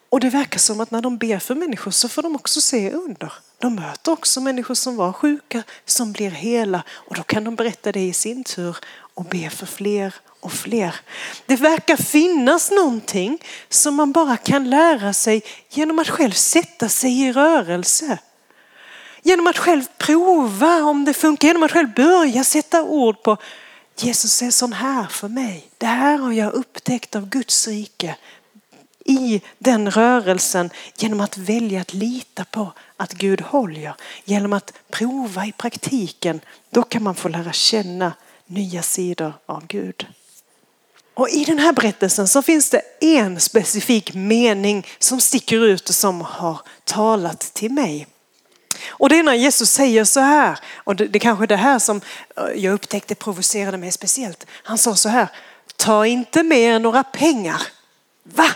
Och 0.08 0.20
det 0.20 0.30
verkar 0.30 0.58
som 0.58 0.80
att 0.80 0.90
när 0.90 1.02
de 1.02 1.18
ber 1.18 1.38
för 1.38 1.54
människor 1.54 1.90
så 1.90 2.08
får 2.08 2.22
de 2.22 2.34
också 2.34 2.60
se 2.60 2.90
under. 2.90 3.32
De 3.58 3.74
möter 3.74 4.12
också 4.12 4.40
människor 4.40 4.74
som 4.74 4.96
var 4.96 5.12
sjuka 5.12 5.62
som 5.84 6.12
blir 6.12 6.30
hela 6.30 6.82
och 6.90 7.16
då 7.16 7.22
kan 7.22 7.44
de 7.44 7.54
berätta 7.54 7.92
det 7.92 8.00
i 8.00 8.12
sin 8.12 8.44
tur 8.44 8.76
och 9.14 9.24
be 9.24 9.50
för 9.50 9.66
fler 9.66 10.14
och 10.40 10.52
fler. 10.52 10.94
Det 11.46 11.56
verkar 11.56 11.96
finnas 11.96 12.70
någonting 12.70 13.38
som 13.68 13.94
man 13.94 14.12
bara 14.12 14.36
kan 14.36 14.70
lära 14.70 15.12
sig 15.12 15.42
genom 15.70 15.98
att 15.98 16.08
själv 16.08 16.32
sätta 16.32 16.88
sig 16.88 17.20
i 17.20 17.32
rörelse. 17.32 18.18
Genom 19.28 19.46
att 19.46 19.58
själv 19.58 19.84
prova 19.98 20.82
om 20.82 21.04
det 21.04 21.14
funkar, 21.14 21.48
genom 21.48 21.62
att 21.62 21.72
själv 21.72 21.94
börja 21.94 22.44
sätta 22.44 22.82
ord 22.82 23.22
på 23.22 23.36
Jesus 23.96 24.42
är 24.42 24.50
sån 24.50 24.72
här 24.72 25.06
för 25.06 25.28
mig. 25.28 25.68
Det 25.78 25.86
här 25.86 26.18
har 26.18 26.32
jag 26.32 26.52
upptäckt 26.52 27.16
av 27.16 27.28
Guds 27.28 27.68
rike 27.68 28.16
i 29.04 29.40
den 29.58 29.90
rörelsen 29.90 30.70
genom 30.96 31.20
att 31.20 31.36
välja 31.36 31.80
att 31.80 31.94
lita 31.94 32.44
på 32.44 32.72
att 32.96 33.12
Gud 33.12 33.40
håller. 33.40 33.94
Genom 34.24 34.52
att 34.52 34.72
prova 34.90 35.46
i 35.46 35.52
praktiken, 35.52 36.40
då 36.70 36.82
kan 36.82 37.02
man 37.02 37.14
få 37.14 37.28
lära 37.28 37.52
känna 37.52 38.12
nya 38.46 38.82
sidor 38.82 39.32
av 39.46 39.66
Gud. 39.66 40.06
Och 41.14 41.28
I 41.28 41.44
den 41.44 41.58
här 41.58 41.72
berättelsen 41.72 42.28
så 42.28 42.42
finns 42.42 42.70
det 42.70 42.82
en 43.00 43.40
specifik 43.40 44.14
mening 44.14 44.86
som 44.98 45.20
sticker 45.20 45.64
ut 45.64 45.88
och 45.88 45.94
som 45.94 46.20
har 46.20 46.60
talat 46.84 47.40
till 47.40 47.72
mig. 47.72 48.06
Och 48.88 49.08
det 49.08 49.18
är 49.18 49.22
när 49.22 49.34
Jesus 49.34 49.70
säger 49.70 50.04
så 50.04 50.20
här, 50.20 50.58
och 50.76 50.96
det, 50.96 51.06
det 51.06 51.18
kanske 51.18 51.44
är 51.44 51.48
det 51.48 51.56
här 51.56 51.78
som 51.78 52.00
eh, 52.36 52.44
jag 52.54 52.74
upptäckte 52.74 53.14
provocerade 53.14 53.78
mig 53.78 53.92
speciellt. 53.92 54.46
Han 54.62 54.78
sa 54.78 54.94
så 54.94 55.08
här, 55.08 55.28
ta 55.76 56.06
inte 56.06 56.42
med 56.42 56.82
några 56.82 57.04
pengar. 57.04 57.62
Va? 58.24 58.50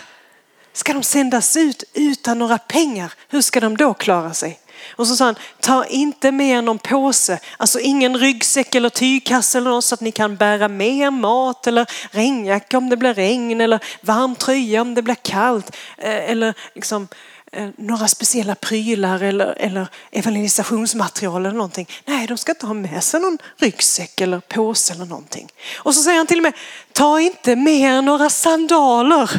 Ska 0.73 0.93
de 0.93 1.03
sändas 1.03 1.57
ut 1.57 1.83
utan 1.93 2.39
några 2.39 2.57
pengar? 2.57 3.13
Hur 3.29 3.41
ska 3.41 3.59
de 3.59 3.77
då 3.77 3.93
klara 3.93 4.33
sig? 4.33 4.59
Och 4.95 5.07
så 5.07 5.15
sa 5.15 5.25
han, 5.25 5.35
ta 5.59 5.85
inte 5.85 6.31
med 6.31 6.63
någon 6.63 6.79
påse, 6.79 7.39
alltså 7.57 7.79
ingen 7.79 8.17
ryggsäck 8.17 8.75
eller 8.75 8.89
tygkasse 8.89 9.57
eller 9.57 9.69
något 9.69 9.85
så 9.85 9.95
att 9.95 10.01
ni 10.01 10.11
kan 10.11 10.35
bära 10.35 10.67
med 10.67 11.13
mat 11.13 11.67
eller 11.67 11.85
regnjacka 12.11 12.77
om 12.77 12.89
det 12.89 12.97
blir 12.97 13.13
regn 13.13 13.61
eller 13.61 13.79
varm 14.01 14.35
tröja 14.35 14.81
om 14.81 14.93
det 14.93 15.01
blir 15.01 15.15
kallt. 15.15 15.75
Eh, 15.97 16.29
eller 16.31 16.53
liksom 16.75 17.07
Eh, 17.55 17.69
några 17.77 18.07
speciella 18.07 18.55
prylar 18.55 19.23
eller, 19.23 19.55
eller 19.59 19.87
evangelisationsmaterial 20.11 21.45
eller 21.45 21.55
någonting. 21.55 21.89
Nej, 22.05 22.27
de 22.27 22.37
ska 22.37 22.51
inte 22.51 22.65
ha 22.65 22.73
med 22.73 23.03
sig 23.03 23.19
någon 23.19 23.37
ryggsäck 23.57 24.21
eller 24.21 24.39
påse 24.39 24.93
eller 24.93 25.05
någonting. 25.05 25.49
Och 25.75 25.95
så 25.95 26.01
säger 26.01 26.17
han 26.17 26.27
till 26.27 26.39
och 26.39 26.43
med, 26.43 26.53
ta 26.91 27.19
inte 27.19 27.55
med 27.55 28.03
några 28.03 28.29
sandaler. 28.29 29.29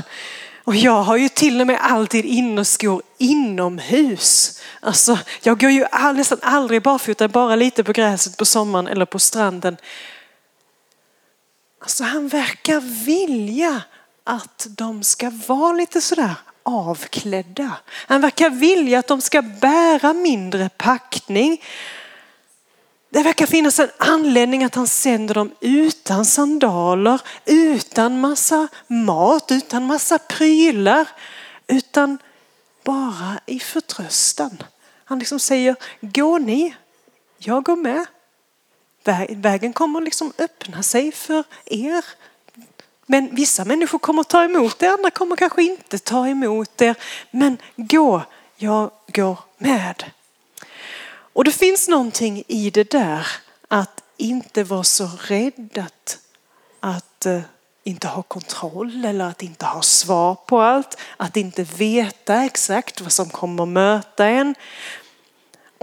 Och 0.65 0.77
jag 0.77 1.03
har 1.03 1.17
ju 1.17 1.29
till 1.29 1.61
och 1.61 1.67
med 1.67 1.79
alltid 1.83 2.25
innerskor 2.25 3.03
inomhus. 3.19 4.61
Alltså, 4.81 5.19
jag 5.43 5.61
går 5.61 5.71
ju 5.71 5.85
all, 5.85 6.17
nästan 6.17 6.39
aldrig 6.43 6.83
barfota, 6.83 7.29
bara 7.29 7.57
lite 7.57 7.85
på 7.85 7.93
gräset 7.93 8.37
på 8.37 8.45
sommaren 8.45 8.87
eller 8.87 9.05
på 9.05 9.19
stranden. 9.19 9.77
Alltså 11.81 12.05
han 12.05 12.29
verkar 12.29 12.81
vilja 13.05 13.83
att 14.25 14.67
de 14.71 15.03
ska 15.03 15.31
vara 15.47 15.73
lite 15.73 16.01
sådär 16.01 16.35
avklädda. 16.65 17.77
Han 17.87 18.21
verkar 18.21 18.51
vilja 18.51 18.99
att 18.99 19.07
de 19.07 19.21
ska 19.21 19.43
bära 19.43 20.13
mindre 20.13 20.69
packning. 20.69 21.63
Det 23.11 23.23
verkar 23.23 23.47
finnas 23.47 23.79
en 23.79 23.91
anledning 23.99 24.65
att 24.65 24.75
han 24.75 24.87
sänder 24.87 25.35
dem 25.35 25.55
utan 25.61 26.25
sandaler, 26.25 27.21
utan 27.45 28.21
massa 28.21 28.69
mat, 28.87 29.51
utan 29.51 29.87
massa 29.87 30.19
prylar, 30.19 31.09
utan 31.67 32.19
bara 32.85 33.41
i 33.47 33.61
förtröstan. 33.61 34.63
Han 35.05 35.19
liksom 35.19 35.41
säger, 35.41 35.77
gå 36.01 36.39
ni, 36.39 36.75
jag 37.39 37.65
går 37.65 37.77
med. 37.77 38.07
Vägen 39.29 39.73
kommer 39.73 40.01
liksom 40.01 40.33
öppna 40.39 40.83
sig 40.83 41.13
för 41.13 41.45
er. 41.65 42.05
Men 43.07 43.35
vissa 43.35 43.65
människor 43.65 43.99
kommer 43.99 44.23
ta 44.23 44.45
emot 44.45 44.83
er, 44.83 44.89
andra 44.89 45.11
kommer 45.11 45.37
kanske 45.37 45.63
inte 45.63 45.99
ta 45.99 46.29
emot 46.29 46.83
er. 46.83 46.97
Men 47.31 47.59
gå, 47.77 48.23
jag 48.57 48.91
går 49.09 49.39
med. 49.59 50.05
Och 51.07 51.45
det 51.45 51.53
finns 51.53 51.89
någonting 51.89 52.43
i 52.47 52.71
det 52.71 52.91
där 52.91 53.27
att 53.69 54.03
inte 54.17 54.65
vara 54.65 54.85
så 54.85 55.11
rädd 55.21 55.79
att, 55.79 56.19
att 56.81 57.27
eh, 57.27 57.41
inte 57.85 58.09
ha 58.09 58.23
kontroll 58.23 59.05
eller 59.05 59.25
att 59.25 59.43
inte 59.43 59.67
ha 59.67 59.83
svar 59.83 60.35
på 60.35 60.61
allt. 60.61 60.99
Att 61.17 61.37
inte 61.37 61.63
veta 61.63 62.45
exakt 62.45 63.01
vad 63.01 63.13
som 63.13 63.29
kommer 63.29 63.67
möta 63.67 64.27
en. 64.27 64.55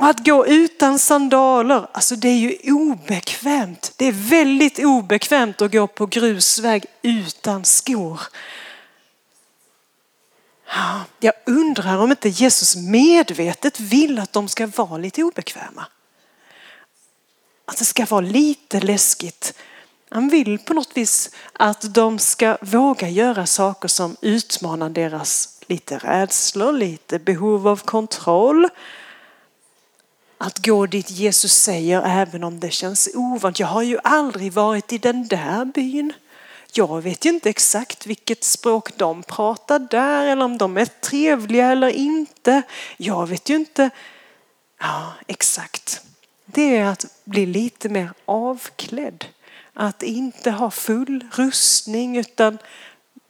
Och 0.02 0.08
att 0.08 0.26
gå 0.26 0.48
utan 0.48 1.00
sandaler, 1.00 1.88
alltså 1.92 2.16
det 2.16 2.28
är 2.28 2.38
ju 2.38 2.74
obekvämt. 2.74 3.94
Det 3.96 4.06
är 4.06 4.12
väldigt 4.12 4.80
obekvämt 4.80 5.62
att 5.62 5.72
gå 5.72 5.88
på 5.88 6.06
grusväg 6.06 6.86
utan 7.02 7.66
skor. 7.66 8.22
Jag 11.20 11.34
undrar 11.46 11.98
om 11.98 12.12
inte 12.12 12.30
Jesus 12.30 12.76
medvetet 12.76 13.80
vill 13.80 14.20
att 14.20 14.34
de 14.34 14.48
ska 14.48 14.68
vara 14.68 14.98
lite 14.98 15.24
obekväma. 15.24 15.86
Att 17.66 17.78
det 17.78 17.86
ska 17.86 18.06
vara 18.06 18.22
lite 18.22 18.80
läskigt. 18.80 19.54
Han 20.10 20.30
vill 20.30 20.60
på 20.60 20.74
något 20.74 20.98
vis 20.98 21.30
att 21.54 21.94
de 21.94 22.20
ska 22.20 22.58
våga 22.62 23.10
göra 23.10 23.46
saker 23.46 23.88
som 23.88 24.16
utmanar 24.22 24.90
deras 24.90 25.60
lite 25.68 25.98
rädslor, 25.98 26.74
lite 26.74 27.20
behov 27.20 27.68
av 27.68 27.78
kontroll. 27.78 28.70
Att 30.44 30.66
gå 30.66 30.86
dit 30.86 31.12
Jesus 31.12 31.54
säger 31.54 32.02
även 32.06 32.44
om 32.44 32.60
det 32.60 32.72
känns 32.72 33.10
ovant. 33.14 33.60
Jag 33.60 33.68
har 33.68 33.82
ju 33.82 33.98
aldrig 34.04 34.54
varit 34.54 34.94
i 34.94 34.98
den 34.98 35.28
där 35.28 35.66
byn. 35.66 36.14
Jag 36.74 37.02
vet 37.02 37.26
ju 37.26 37.30
inte 37.30 37.50
exakt 37.50 38.06
vilket 38.06 38.44
språk 38.44 38.98
de 38.98 39.24
pratar 39.24 39.80
där 39.80 40.26
eller 40.26 40.46
om 40.46 40.58
de 40.58 40.78
är 40.78 40.86
trevliga 40.86 41.72
eller 41.72 41.88
inte. 41.90 42.62
Jag 42.98 43.28
vet 43.28 43.50
ju 43.50 43.56
inte. 43.56 43.90
Ja, 44.80 45.14
exakt. 45.28 46.02
Det 46.46 46.78
är 46.78 46.86
att 46.86 47.06
bli 47.24 47.46
lite 47.46 47.90
mer 47.90 48.14
avklädd. 48.26 49.26
Att 49.74 50.04
inte 50.04 50.52
ha 50.52 50.72
full 50.72 51.28
rustning 51.32 52.18
utan 52.18 52.58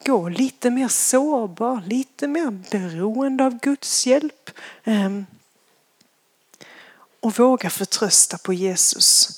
gå 0.06 0.30
lite 0.30 0.70
mer 0.70 0.88
sårbar, 0.88 1.82
lite 1.86 2.28
mer 2.28 2.52
beroende 2.72 3.46
av 3.46 3.60
Guds 3.60 4.08
hjälp. 4.08 4.50
Ehm, 4.84 5.26
och 7.22 7.40
våga 7.40 7.70
förtrösta 7.70 8.38
på 8.38 8.54
Jesus. 8.54 9.30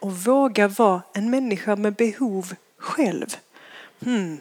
Och 0.00 0.16
våga 0.16 0.68
vara 0.68 1.02
en 1.14 1.30
människa 1.30 1.76
med 1.76 1.94
behov 1.94 2.54
själv. 2.78 3.36
Hmm. 4.04 4.40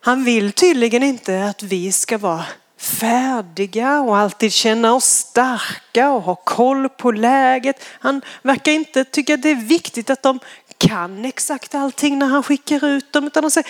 Han 0.00 0.24
vill 0.24 0.52
tydligen 0.52 1.02
inte 1.02 1.44
att 1.44 1.62
vi 1.62 1.92
ska 1.92 2.18
vara 2.18 2.44
färdiga 2.78 4.00
och 4.00 4.16
alltid 4.16 4.52
känna 4.52 4.94
oss 4.94 5.04
starka 5.04 6.10
och 6.10 6.22
ha 6.22 6.34
koll 6.34 6.88
på 6.88 7.12
läget. 7.12 7.84
Han 8.00 8.22
verkar 8.42 8.72
inte 8.72 9.04
tycka 9.04 9.34
att 9.34 9.42
det 9.42 9.50
är 9.50 9.54
viktigt 9.54 10.10
att 10.10 10.22
de 10.22 10.38
kan 10.78 11.24
exakt 11.24 11.74
allting 11.74 12.18
när 12.18 12.26
han 12.26 12.42
skickar 12.42 12.84
ut 12.84 13.12
dem 13.12 13.26
utan 13.26 13.44
han 13.44 13.50
säger 13.50 13.68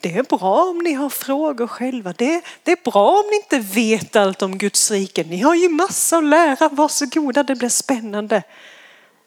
det 0.00 0.16
är 0.16 0.22
bra 0.22 0.70
om 0.70 0.78
ni 0.78 0.92
har 0.92 1.10
frågor 1.10 1.66
själva. 1.66 2.12
Det, 2.12 2.44
det 2.62 2.72
är 2.72 2.90
bra 2.90 3.18
om 3.18 3.24
ni 3.30 3.36
inte 3.36 3.58
vet 3.58 4.16
allt 4.16 4.42
om 4.42 4.58
Guds 4.58 4.90
rike. 4.90 5.24
Ni 5.24 5.40
har 5.40 5.54
ju 5.54 5.68
massa 5.68 6.16
att 6.18 6.24
lära. 6.24 6.68
Varsågoda, 6.68 7.42
det 7.42 7.54
blir 7.54 7.68
spännande. 7.68 8.42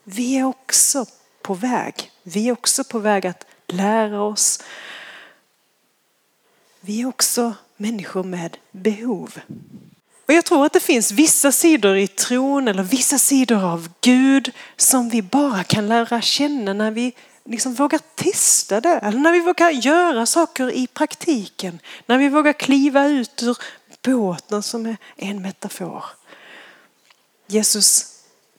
Vi 0.03 0.37
är 0.37 0.43
också 0.43 1.05
på 1.41 1.53
väg. 1.53 2.11
Vi 2.23 2.47
är 2.47 2.51
också 2.51 2.83
på 2.83 2.99
väg 2.99 3.27
att 3.27 3.45
lära 3.67 4.21
oss. 4.21 4.63
Vi 6.81 7.01
är 7.01 7.05
också 7.05 7.53
människor 7.77 8.23
med 8.23 8.57
behov. 8.71 9.39
Och 10.27 10.33
jag 10.33 10.45
tror 10.45 10.65
att 10.65 10.73
det 10.73 10.79
finns 10.79 11.11
vissa 11.11 11.51
sidor 11.51 11.97
i 11.97 12.07
tron 12.07 12.67
eller 12.67 12.83
vissa 12.83 13.17
sidor 13.17 13.63
av 13.63 13.89
Gud 14.01 14.51
som 14.77 15.09
vi 15.09 15.21
bara 15.21 15.63
kan 15.63 15.87
lära 15.87 16.21
känna 16.21 16.73
när 16.73 16.91
vi 16.91 17.13
liksom 17.49 17.73
vågar 17.73 17.99
testa 18.15 18.81
det. 18.81 18.99
Eller 18.99 19.19
när 19.19 19.31
vi 19.31 19.39
vågar 19.39 19.69
göra 19.69 20.25
saker 20.25 20.71
i 20.71 20.87
praktiken. 20.87 21.79
När 22.05 22.17
vi 22.17 22.29
vågar 22.29 22.53
kliva 22.53 23.07
ut 23.07 23.43
ur 23.43 23.57
båten 24.01 24.63
som 24.63 24.85
är 24.85 24.97
en 25.15 25.41
metafor. 25.41 26.05
Jesus, 27.47 28.05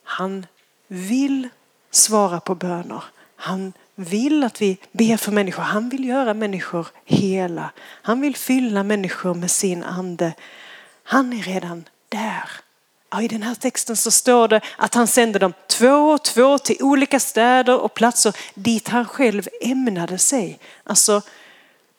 han 0.02 0.46
vill 0.88 1.48
svara 1.90 2.40
på 2.40 2.54
böner. 2.54 3.04
Han 3.36 3.72
vill 3.94 4.44
att 4.44 4.62
vi 4.62 4.78
ber 4.92 5.16
för 5.16 5.32
människor. 5.32 5.62
Han 5.62 5.88
vill 5.88 6.04
göra 6.04 6.34
människor 6.34 6.86
hela. 7.04 7.70
Han 7.80 8.20
vill 8.20 8.36
fylla 8.36 8.82
människor 8.82 9.34
med 9.34 9.50
sin 9.50 9.84
ande. 9.84 10.32
Han 11.02 11.32
är 11.32 11.42
redan 11.42 11.84
där. 12.08 12.50
Ja, 13.10 13.22
I 13.22 13.28
den 13.28 13.42
här 13.42 13.54
texten 13.54 13.96
så 13.96 14.10
står 14.10 14.48
det 14.48 14.60
att 14.76 14.94
han 14.94 15.06
sände 15.06 15.38
dem 15.38 15.52
två 15.66 16.10
och 16.10 16.24
två 16.24 16.58
till 16.58 16.76
olika 16.80 17.20
städer 17.20 17.80
och 17.80 17.94
platser 17.94 18.36
dit 18.54 18.88
han 18.88 19.04
själv 19.04 19.48
ämnade 19.60 20.18
sig. 20.18 20.58
Alltså, 20.84 21.22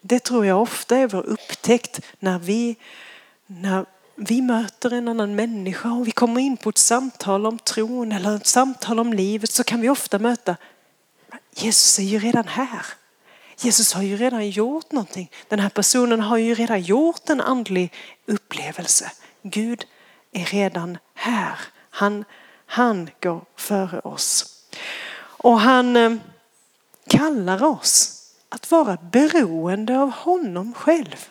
det 0.01 0.19
tror 0.19 0.45
jag 0.45 0.61
ofta 0.61 0.97
är 0.97 1.07
vår 1.07 1.25
upptäckt 1.25 1.99
när 2.19 2.39
vi, 2.39 2.75
när 3.47 3.85
vi 4.15 4.41
möter 4.41 4.93
en 4.93 5.07
annan 5.07 5.35
människa 5.35 5.91
och 5.91 6.07
vi 6.07 6.11
kommer 6.11 6.41
in 6.41 6.57
på 6.57 6.69
ett 6.69 6.77
samtal 6.77 7.45
om 7.45 7.59
tron 7.59 8.11
eller 8.11 8.35
ett 8.35 8.47
samtal 8.47 8.99
om 8.99 9.13
livet 9.13 9.51
så 9.51 9.63
kan 9.63 9.81
vi 9.81 9.89
ofta 9.89 10.19
möta 10.19 10.55
Jesus 11.55 11.99
är 11.99 12.03
ju 12.03 12.19
redan 12.19 12.47
här. 12.47 12.85
Jesus 13.57 13.93
har 13.93 14.03
ju 14.03 14.17
redan 14.17 14.49
gjort 14.49 14.91
någonting. 14.91 15.31
Den 15.47 15.59
här 15.59 15.69
personen 15.69 16.19
har 16.19 16.37
ju 16.37 16.55
redan 16.55 16.81
gjort 16.81 17.29
en 17.29 17.41
andlig 17.41 17.93
upplevelse. 18.25 19.11
Gud 19.43 19.85
är 20.31 20.45
redan 20.45 20.97
här. 21.13 21.59
Han, 21.89 22.25
han 22.65 23.09
går 23.21 23.41
före 23.55 23.99
oss. 23.99 24.45
Och 25.21 25.59
han 25.59 25.95
eh, 25.95 26.13
kallar 27.07 27.63
oss 27.63 28.17
att 28.49 28.71
vara 28.71 28.97
beroende 29.11 29.99
av 29.99 30.11
honom 30.11 30.73
själv. 30.73 31.29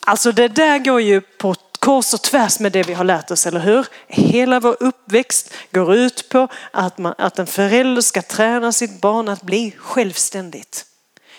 Alltså 0.00 0.32
det 0.32 0.48
där 0.48 0.78
går 0.78 1.00
ju 1.00 1.20
på 1.20 1.54
kors 1.78 2.14
och 2.14 2.22
tvärs 2.22 2.60
med 2.60 2.72
det 2.72 2.82
vi 2.82 2.94
har 2.94 3.04
lärt 3.04 3.30
oss, 3.30 3.46
eller 3.46 3.60
hur? 3.60 3.86
Hela 4.06 4.60
vår 4.60 4.76
uppväxt 4.80 5.54
går 5.72 5.94
ut 5.94 6.28
på 6.28 6.48
att, 6.70 6.98
man, 6.98 7.14
att 7.18 7.38
en 7.38 7.46
förälder 7.46 8.02
ska 8.02 8.22
träna 8.22 8.72
sitt 8.72 9.00
barn 9.00 9.28
att 9.28 9.42
bli 9.42 9.74
självständigt. 9.78 10.86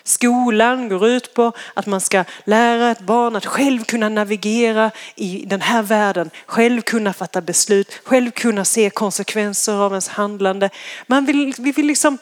Skolan 0.08 0.90
går 0.90 1.08
ut 1.08 1.34
på 1.34 1.52
att 1.74 1.86
man 1.86 2.02
ska 2.02 2.24
lära 2.44 2.92
ett 2.92 3.00
barn 3.00 3.36
att 3.36 3.46
själv 3.46 3.84
kunna 3.84 4.10
navigera 4.10 4.92
i 5.16 5.44
den 5.48 5.62
här 5.62 5.82
världen, 5.82 6.30
själv 6.46 6.82
kunna 6.82 7.14
fatta 7.14 7.42
beslut, 7.42 8.00
själv 8.04 8.32
kunna 8.32 8.66
se 8.66 8.90
konsekvenser 8.90 9.74
av 9.74 9.92
ens 9.92 10.08
handlande. 10.08 10.70
Man 11.08 11.26
vill, 11.26 11.54
vi 11.58 11.72
vill 11.72 11.86
liksom 11.86 12.18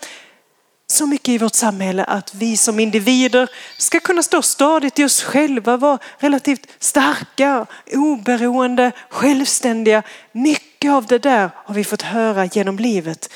så 0.87 1.07
mycket 1.07 1.29
i 1.29 1.37
vårt 1.37 1.55
samhälle 1.55 2.03
att 2.03 2.35
vi 2.35 2.57
som 2.57 2.79
individer 2.79 3.49
ska 3.77 3.99
kunna 3.99 4.23
stå 4.23 4.41
stadigt 4.41 4.99
i 4.99 5.03
oss 5.03 5.23
själva, 5.23 5.77
vara 5.77 5.99
relativt 6.17 6.67
starka, 6.79 7.65
oberoende, 7.93 8.91
självständiga. 9.09 10.03
Mycket 10.31 10.91
av 10.91 11.05
det 11.05 11.19
där 11.19 11.49
har 11.55 11.75
vi 11.75 11.83
fått 11.83 12.01
höra 12.01 12.45
genom 12.45 12.79
livet. 12.79 13.29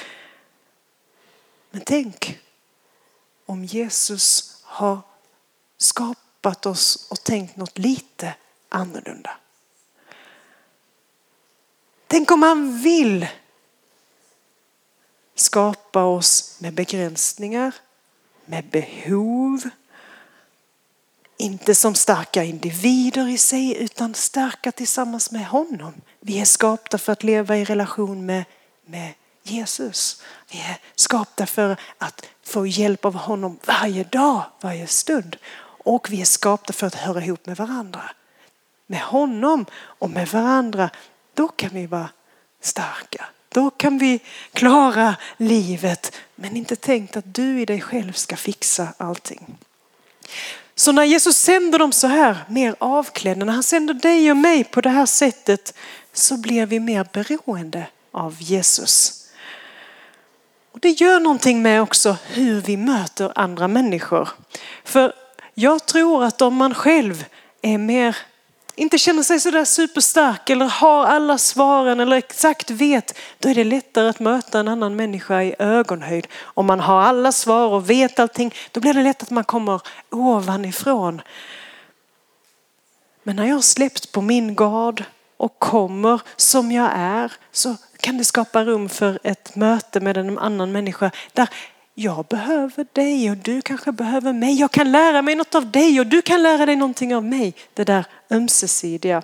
Men 1.72 1.82
tänk 1.86 2.40
om 3.50 3.66
Jesus 3.66 4.58
har 4.64 5.00
skapat 5.78 6.66
oss 6.66 7.08
och 7.12 7.24
tänkt 7.24 7.56
något 7.56 7.78
lite 7.78 8.36
annorlunda. 8.70 9.38
Tänk 12.08 12.32
om 12.32 12.44
han 12.44 12.82
vill 12.82 13.28
skapa 15.36 16.04
oss 16.04 16.58
med 16.60 16.74
begränsningar, 16.74 17.76
med 18.46 18.66
behov. 18.66 19.70
Inte 21.38 21.76
som 21.76 21.96
starka 21.96 22.44
individer 22.44 23.28
i 23.28 23.38
sig 23.38 23.78
utan 23.84 24.14
starka 24.14 24.72
tillsammans 24.72 25.32
med 25.32 25.48
honom. 25.48 25.94
Vi 26.20 26.40
är 26.40 26.46
skapta 26.46 26.98
för 26.98 27.12
att 27.12 27.24
leva 27.24 27.58
i 27.58 27.66
relation 27.66 28.26
med, 28.26 28.46
med 28.86 29.14
Jesus. 29.44 30.22
Vi 30.52 30.60
är 30.60 30.78
skapta 30.96 31.46
för 31.46 31.78
att 31.98 32.26
få 32.44 32.68
hjälp 32.68 33.06
av 33.06 33.14
honom 33.14 33.60
varje 33.66 34.04
dag, 34.04 34.44
varje 34.62 34.88
stund. 34.88 35.38
Och 35.62 36.08
vi 36.12 36.22
är 36.22 36.26
skapta 36.26 36.74
för 36.74 36.88
att 36.88 36.96
höra 36.96 37.24
ihop 37.24 37.46
med 37.46 37.58
varandra. 37.58 38.12
Med 38.88 39.02
honom 39.02 39.66
och 39.76 40.10
med 40.10 40.28
varandra, 40.28 40.90
då 41.34 41.48
kan 41.48 41.70
vi 41.70 41.86
vara 41.86 42.10
starka. 42.62 43.26
Då 43.50 43.70
kan 43.70 43.98
vi 43.98 44.20
klara 44.54 45.16
livet 45.38 46.16
men 46.36 46.58
inte 46.58 46.76
tänkt 46.76 47.18
att 47.18 47.34
du 47.34 47.62
i 47.62 47.66
dig 47.66 47.82
själv 47.82 48.14
ska 48.14 48.38
fixa 48.38 48.88
allting. 48.98 49.58
Så 50.76 50.92
när 50.92 51.04
Jesus 51.04 51.38
sänder 51.38 51.80
dem 51.80 51.92
så 51.92 52.08
här 52.08 52.38
mer 52.48 52.76
avklädda, 52.80 53.46
när 53.46 53.54
han 53.54 53.64
sänder 53.64 53.94
dig 53.94 54.32
och 54.32 54.38
mig 54.38 54.64
på 54.64 54.82
det 54.82 54.90
här 54.90 55.06
sättet 55.06 55.74
så 56.14 56.38
blir 56.38 56.66
vi 56.66 56.80
mer 56.80 57.08
beroende 57.14 57.88
av 58.12 58.36
Jesus. 58.40 59.19
Och 60.72 60.80
det 60.80 60.90
gör 60.90 61.20
någonting 61.20 61.62
med 61.62 61.82
också 61.82 62.18
hur 62.28 62.62
vi 62.62 62.78
möter 62.78 63.32
andra 63.36 63.68
människor. 63.68 64.30
För 64.84 65.14
jag 65.54 65.86
tror 65.86 66.24
att 66.24 66.42
om 66.42 66.56
man 66.56 66.74
själv 66.74 67.26
är 67.62 67.78
mer 67.78 68.18
inte 68.80 68.98
känner 68.98 69.24
sig 69.24 69.40
sådär 69.40 69.66
superstark 69.66 70.50
eller 70.50 70.66
har 70.66 71.06
alla 71.06 71.38
svaren 71.38 72.00
eller 72.00 72.16
exakt 72.16 72.72
vet, 72.72 73.18
då 73.40 73.50
är 73.50 73.56
det 73.56 73.64
lättare 73.64 74.10
att 74.10 74.20
möta 74.20 74.60
en 74.60 74.68
annan 74.68 74.96
människa 74.96 75.44
i 75.44 75.56
ögonhöjd. 75.60 76.28
Om 76.42 76.66
man 76.66 76.80
har 76.80 77.02
alla 77.02 77.32
svar 77.32 77.68
och 77.68 77.90
vet 77.90 78.20
allting, 78.20 78.54
då 78.72 78.80
blir 78.80 78.94
det 78.94 79.04
lätt 79.04 79.24
att 79.24 79.30
man 79.30 79.44
kommer 79.44 79.82
ovanifrån. 80.10 81.22
Men 83.24 83.36
när 83.36 83.46
jag 83.46 83.56
har 83.56 83.62
släppt 83.62 84.12
på 84.12 84.22
min 84.22 84.56
gard 84.56 85.04
och 85.38 85.60
kommer 85.60 86.22
som 86.36 86.72
jag 86.72 86.92
är 86.94 87.34
så 87.52 87.76
kan 88.00 88.18
det 88.18 88.24
skapa 88.24 88.66
rum 88.66 88.90
för 88.90 89.20
ett 89.24 89.56
möte 89.56 90.00
med 90.00 90.18
en 90.18 90.38
annan 90.38 90.72
människa 90.72 91.12
där 91.34 91.50
jag 91.94 92.26
behöver 92.26 92.86
dig 92.94 93.32
och 93.32 93.38
du 93.38 93.62
kanske 93.62 93.92
behöver 93.92 94.34
mig. 94.34 94.60
Jag 94.60 94.72
kan 94.72 94.92
lära 94.92 95.22
mig 95.22 95.36
något 95.36 95.56
av 95.56 95.72
dig 95.72 96.00
och 96.00 96.08
du 96.08 96.22
kan 96.22 96.44
lära 96.44 96.66
dig 96.66 96.76
någonting 96.76 97.16
av 97.16 97.24
mig. 97.24 97.56
Det 97.74 97.84
där 97.84 98.06
ömsesidiga. 98.30 99.24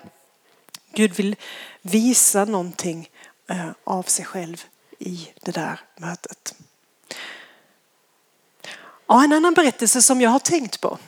Gud 0.92 1.14
vill 1.14 1.36
visa 1.82 2.44
någonting 2.44 3.08
eh, 3.50 3.70
av 3.84 4.02
sig 4.02 4.24
själv 4.24 4.64
i 4.98 5.28
det 5.42 5.52
där 5.52 5.80
mötet. 5.96 6.54
Ja, 9.06 9.24
en 9.24 9.32
annan 9.32 9.54
berättelse 9.54 10.02
som 10.02 10.20
jag 10.20 10.30
har 10.30 10.38
tänkt 10.38 10.80
på 10.80 10.98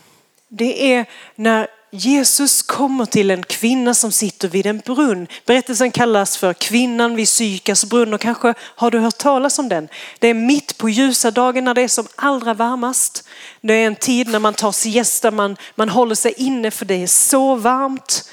det 0.48 0.94
är 0.94 1.06
när 1.34 1.68
Jesus 1.90 2.62
kommer 2.62 3.06
till 3.06 3.30
en 3.30 3.42
kvinna 3.42 3.94
som 3.94 4.12
sitter 4.12 4.48
vid 4.48 4.66
en 4.66 4.78
brunn. 4.78 5.26
Berättelsen 5.46 5.90
kallas 5.90 6.36
för 6.36 6.52
kvinnan 6.52 7.16
vid 7.16 7.28
Sykars 7.28 7.84
brunn 7.84 8.14
och 8.14 8.20
kanske 8.20 8.54
har 8.60 8.90
du 8.90 8.98
hört 8.98 9.18
talas 9.18 9.58
om 9.58 9.68
den. 9.68 9.88
Det 10.18 10.28
är 10.28 10.34
mitt 10.34 10.78
på 10.78 10.88
ljusa 10.88 11.30
dagen 11.30 11.64
när 11.64 11.74
det 11.74 11.82
är 11.82 11.88
som 11.88 12.06
allra 12.16 12.54
varmast. 12.54 13.28
Det 13.60 13.74
är 13.74 13.86
en 13.86 13.96
tid 13.96 14.28
när 14.28 14.38
man 14.38 14.54
tar 14.54 14.72
siesta, 14.72 15.30
man, 15.30 15.56
man 15.74 15.88
håller 15.88 16.14
sig 16.14 16.34
inne 16.36 16.70
för 16.70 16.84
det 16.84 17.02
är 17.02 17.06
så 17.06 17.54
varmt. 17.54 18.30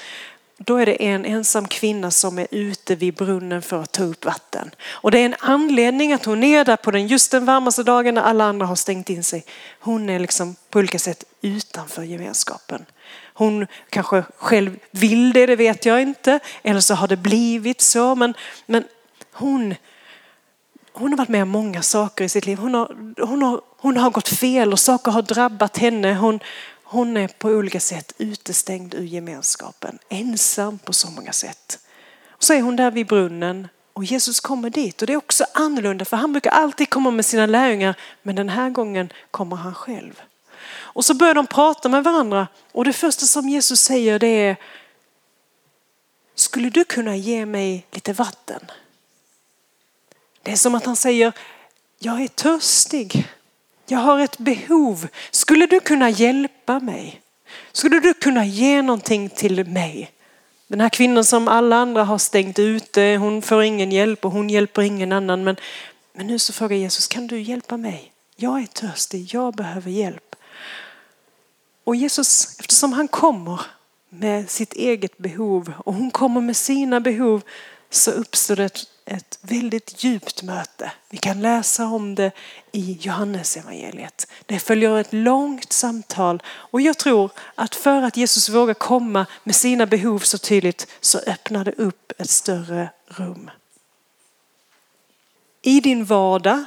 Då 0.58 0.76
är 0.76 0.86
det 0.86 1.04
en 1.04 1.24
ensam 1.24 1.68
kvinna 1.68 2.10
som 2.10 2.38
är 2.38 2.46
ute 2.50 2.94
vid 2.94 3.14
brunnen 3.14 3.62
för 3.62 3.82
att 3.82 3.92
ta 3.92 4.04
upp 4.04 4.24
vatten. 4.24 4.70
Och 4.86 5.10
det 5.10 5.18
är 5.18 5.24
en 5.24 5.34
anledning 5.40 6.12
att 6.12 6.24
hon 6.24 6.44
är 6.44 6.64
där 6.64 6.76
på 6.76 6.90
den 6.90 7.06
just 7.06 7.30
den 7.30 7.44
varmaste 7.44 7.82
dagen 7.82 8.14
när 8.14 8.22
alla 8.22 8.44
andra 8.44 8.66
har 8.66 8.76
stängt 8.76 9.10
in 9.10 9.24
sig. 9.24 9.44
Hon 9.80 10.10
är 10.10 10.18
liksom 10.18 10.56
på 10.70 10.78
olika 10.78 10.98
sätt 10.98 11.24
utanför 11.40 12.02
gemenskapen. 12.02 12.86
Hon 13.34 13.66
kanske 13.90 14.24
själv 14.36 14.78
vill 14.90 15.32
det, 15.32 15.46
det 15.46 15.56
vet 15.56 15.86
jag 15.86 16.02
inte. 16.02 16.40
Eller 16.62 16.80
så 16.80 16.94
har 16.94 17.08
det 17.08 17.16
blivit 17.16 17.80
så. 17.80 18.14
Men, 18.14 18.34
men 18.66 18.84
hon, 19.32 19.74
hon 20.92 21.10
har 21.10 21.16
varit 21.16 21.28
med 21.28 21.42
om 21.42 21.48
många 21.48 21.82
saker 21.82 22.24
i 22.24 22.28
sitt 22.28 22.46
liv. 22.46 22.58
Hon 22.58 22.74
har, 22.74 22.96
hon, 23.26 23.42
har, 23.42 23.60
hon 23.76 23.96
har 23.96 24.10
gått 24.10 24.28
fel 24.28 24.72
och 24.72 24.80
saker 24.80 25.12
har 25.12 25.22
drabbat 25.22 25.76
henne. 25.76 26.14
Hon, 26.14 26.40
hon 26.88 27.16
är 27.16 27.28
på 27.28 27.48
olika 27.48 27.80
sätt 27.80 28.12
utestängd 28.18 28.94
ur 28.94 29.04
gemenskapen, 29.04 29.98
ensam 30.08 30.78
på 30.78 30.92
så 30.92 31.10
många 31.10 31.32
sätt. 31.32 31.78
Och 32.30 32.44
så 32.44 32.52
är 32.52 32.62
hon 32.62 32.76
där 32.76 32.90
vid 32.90 33.06
brunnen 33.06 33.68
och 33.92 34.04
Jesus 34.04 34.40
kommer 34.40 34.70
dit 34.70 35.00
och 35.00 35.06
det 35.06 35.12
är 35.12 35.16
också 35.16 35.44
annorlunda 35.54 36.04
för 36.04 36.16
han 36.16 36.32
brukar 36.32 36.50
alltid 36.50 36.90
komma 36.90 37.10
med 37.10 37.26
sina 37.26 37.46
lärjungar 37.46 37.94
men 38.22 38.36
den 38.36 38.48
här 38.48 38.70
gången 38.70 39.12
kommer 39.30 39.56
han 39.56 39.74
själv. 39.74 40.22
Och 40.68 41.04
så 41.04 41.14
börjar 41.14 41.34
de 41.34 41.46
prata 41.46 41.88
med 41.88 42.04
varandra 42.04 42.48
och 42.72 42.84
det 42.84 42.92
första 42.92 43.26
som 43.26 43.48
Jesus 43.48 43.80
säger 43.80 44.18
det 44.18 44.26
är 44.26 44.56
Skulle 46.34 46.70
du 46.70 46.84
kunna 46.84 47.16
ge 47.16 47.46
mig 47.46 47.86
lite 47.92 48.12
vatten? 48.12 48.60
Det 50.42 50.52
är 50.52 50.56
som 50.56 50.74
att 50.74 50.86
han 50.86 50.96
säger 50.96 51.32
Jag 51.98 52.22
är 52.22 52.28
törstig. 52.28 53.28
Jag 53.88 53.98
har 53.98 54.20
ett 54.20 54.38
behov. 54.38 55.08
Skulle 55.30 55.66
du 55.66 55.80
kunna 55.80 56.10
hjälpa 56.10 56.80
mig? 56.80 57.20
Skulle 57.72 58.00
du 58.00 58.14
kunna 58.14 58.44
ge 58.44 58.82
någonting 58.82 59.28
till 59.28 59.66
mig? 59.66 60.10
Den 60.68 60.80
här 60.80 60.88
kvinnan 60.88 61.24
som 61.24 61.48
alla 61.48 61.76
andra 61.76 62.04
har 62.04 62.18
stängt 62.18 62.58
ute, 62.58 63.16
hon 63.20 63.42
får 63.42 63.62
ingen 63.62 63.92
hjälp 63.92 64.24
och 64.24 64.32
hon 64.32 64.50
hjälper 64.50 64.82
ingen 64.82 65.12
annan. 65.12 65.44
Men, 65.44 65.56
men 66.12 66.26
nu 66.26 66.38
så 66.38 66.52
frågar 66.52 66.76
Jesus, 66.76 67.08
kan 67.08 67.26
du 67.26 67.40
hjälpa 67.40 67.76
mig? 67.76 68.12
Jag 68.36 68.62
är 68.62 68.66
törstig, 68.66 69.34
jag 69.34 69.54
behöver 69.54 69.90
hjälp. 69.90 70.36
Och 71.84 71.96
Jesus, 71.96 72.56
eftersom 72.60 72.92
han 72.92 73.08
kommer 73.08 73.60
med 74.08 74.50
sitt 74.50 74.72
eget 74.72 75.18
behov 75.18 75.72
och 75.78 75.94
hon 75.94 76.10
kommer 76.10 76.40
med 76.40 76.56
sina 76.56 77.00
behov 77.00 77.42
så 77.90 78.10
uppstår 78.10 78.56
det 78.56 78.64
ett 78.64 78.84
ett 79.08 79.38
väldigt 79.42 80.04
djupt 80.04 80.42
möte. 80.42 80.92
Vi 81.10 81.18
kan 81.18 81.42
läsa 81.42 81.86
om 81.86 82.14
det 82.14 82.32
i 82.72 82.92
Johannes 83.00 83.56
evangeliet. 83.56 84.26
Det 84.46 84.58
följer 84.58 84.98
ett 84.98 85.12
långt 85.12 85.72
samtal 85.72 86.42
och 86.48 86.80
jag 86.80 86.98
tror 86.98 87.30
att 87.54 87.74
för 87.74 88.02
att 88.02 88.16
Jesus 88.16 88.48
vågar 88.48 88.74
komma 88.74 89.26
med 89.44 89.54
sina 89.54 89.86
behov 89.86 90.18
så 90.18 90.38
tydligt 90.38 90.86
så 91.00 91.18
öppnar 91.18 91.64
det 91.64 91.72
upp 91.72 92.12
ett 92.18 92.30
större 92.30 92.90
rum. 93.06 93.50
I 95.62 95.80
din 95.80 96.04
vardag, 96.04 96.64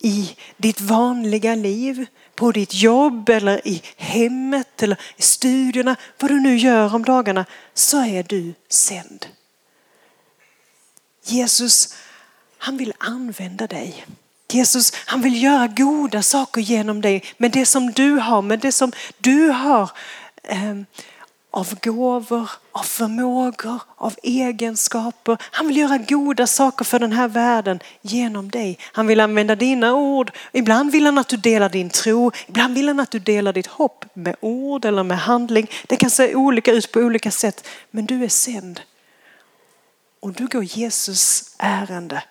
i 0.00 0.36
ditt 0.56 0.80
vanliga 0.80 1.54
liv, 1.54 2.06
på 2.34 2.52
ditt 2.52 2.74
jobb 2.74 3.28
eller 3.28 3.68
i 3.68 3.82
hemmet 3.96 4.82
eller 4.82 5.00
i 5.16 5.22
studierna, 5.22 5.96
vad 6.20 6.30
du 6.30 6.40
nu 6.40 6.56
gör 6.56 6.94
om 6.94 7.04
dagarna, 7.04 7.44
så 7.74 8.04
är 8.04 8.22
du 8.22 8.54
sänd. 8.68 9.26
Jesus, 11.24 11.94
han 12.58 12.76
vill 12.76 12.92
använda 12.98 13.66
dig. 13.66 14.06
Jesus, 14.52 14.92
han 14.94 15.22
vill 15.22 15.42
göra 15.42 15.66
goda 15.66 16.22
saker 16.22 16.60
genom 16.60 17.00
dig 17.00 17.24
med 17.36 17.50
det 17.50 17.66
som 17.66 17.92
du 17.92 18.10
har, 18.10 18.42
med 18.42 18.60
det 18.60 18.72
som 18.72 18.92
du 19.18 19.48
har 19.48 19.90
eh, 20.42 20.74
av 21.50 21.74
gåvor, 21.82 22.50
av 22.72 22.82
förmågor, 22.82 23.80
av 23.96 24.14
egenskaper. 24.22 25.36
Han 25.40 25.66
vill 25.66 25.76
göra 25.76 25.98
goda 25.98 26.46
saker 26.46 26.84
för 26.84 26.98
den 26.98 27.12
här 27.12 27.28
världen 27.28 27.80
genom 28.02 28.50
dig. 28.50 28.78
Han 28.92 29.06
vill 29.06 29.20
använda 29.20 29.56
dina 29.56 29.94
ord. 29.94 30.30
Ibland 30.52 30.92
vill 30.92 31.06
han 31.06 31.18
att 31.18 31.28
du 31.28 31.36
delar 31.36 31.68
din 31.68 31.90
tro. 31.90 32.32
Ibland 32.46 32.74
vill 32.74 32.88
han 32.88 33.00
att 33.00 33.10
du 33.10 33.18
delar 33.18 33.52
ditt 33.52 33.66
hopp 33.66 34.04
med 34.14 34.36
ord 34.40 34.84
eller 34.84 35.02
med 35.02 35.18
handling. 35.18 35.70
Det 35.86 35.96
kan 35.96 36.10
se 36.10 36.34
olika 36.34 36.72
ut 36.72 36.92
på 36.92 37.00
olika 37.00 37.30
sätt. 37.30 37.66
Men 37.90 38.06
du 38.06 38.24
är 38.24 38.28
sänd 38.28 38.80
och 40.24 40.32
du 40.32 40.46
går 40.46 40.64
Jesus 40.64 41.54
ärende. 41.58 42.22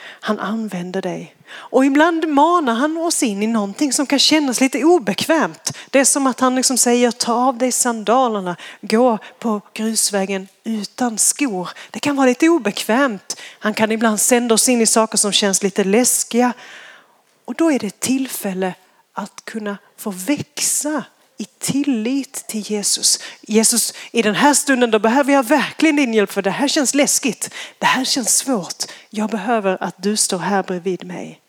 Han 0.00 0.40
använder 0.40 1.02
dig. 1.02 1.36
Och 1.50 1.84
ibland 1.84 2.28
manar 2.28 2.74
han 2.74 2.96
oss 2.96 3.22
in 3.22 3.42
i 3.42 3.46
någonting 3.46 3.92
som 3.92 4.06
kan 4.06 4.18
kännas 4.18 4.60
lite 4.60 4.84
obekvämt. 4.84 5.76
Det 5.90 5.98
är 6.00 6.04
som 6.04 6.26
att 6.26 6.40
han 6.40 6.54
liksom 6.54 6.78
säger 6.78 7.10
ta 7.10 7.34
av 7.34 7.58
dig 7.58 7.72
sandalerna, 7.72 8.56
gå 8.80 9.18
på 9.38 9.60
grusvägen 9.74 10.48
utan 10.64 11.18
skor. 11.18 11.68
Det 11.90 12.00
kan 12.00 12.16
vara 12.16 12.26
lite 12.26 12.48
obekvämt. 12.48 13.40
Han 13.58 13.74
kan 13.74 13.92
ibland 13.92 14.20
sända 14.20 14.54
oss 14.54 14.68
in 14.68 14.80
i 14.80 14.86
saker 14.86 15.18
som 15.18 15.32
känns 15.32 15.62
lite 15.62 15.84
läskiga. 15.84 16.52
Och 17.44 17.54
då 17.54 17.72
är 17.72 17.78
det 17.78 17.86
ett 17.86 18.00
tillfälle 18.00 18.74
att 19.12 19.44
kunna 19.44 19.78
få 19.96 20.10
växa 20.10 21.04
i 21.36 21.44
tillit 21.44 22.32
till 22.32 22.70
Jesus. 22.70 23.20
Jesus, 23.42 23.94
i 24.12 24.22
den 24.22 24.34
här 24.34 24.54
stunden 24.54 24.90
då 24.90 24.98
behöver 24.98 25.32
jag 25.32 25.42
verkligen 25.42 25.96
din 25.96 26.14
hjälp 26.14 26.32
för 26.32 26.42
det 26.42 26.50
här 26.50 26.68
känns 26.68 26.94
läskigt. 26.94 27.50
Det 27.78 27.86
här 27.86 28.04
känns 28.04 28.36
svårt. 28.36 28.84
Jag 29.10 29.30
behöver 29.30 29.82
att 29.82 30.02
du 30.02 30.16
står 30.16 30.38
här 30.38 30.62
bredvid 30.62 31.04
mig. 31.04 31.40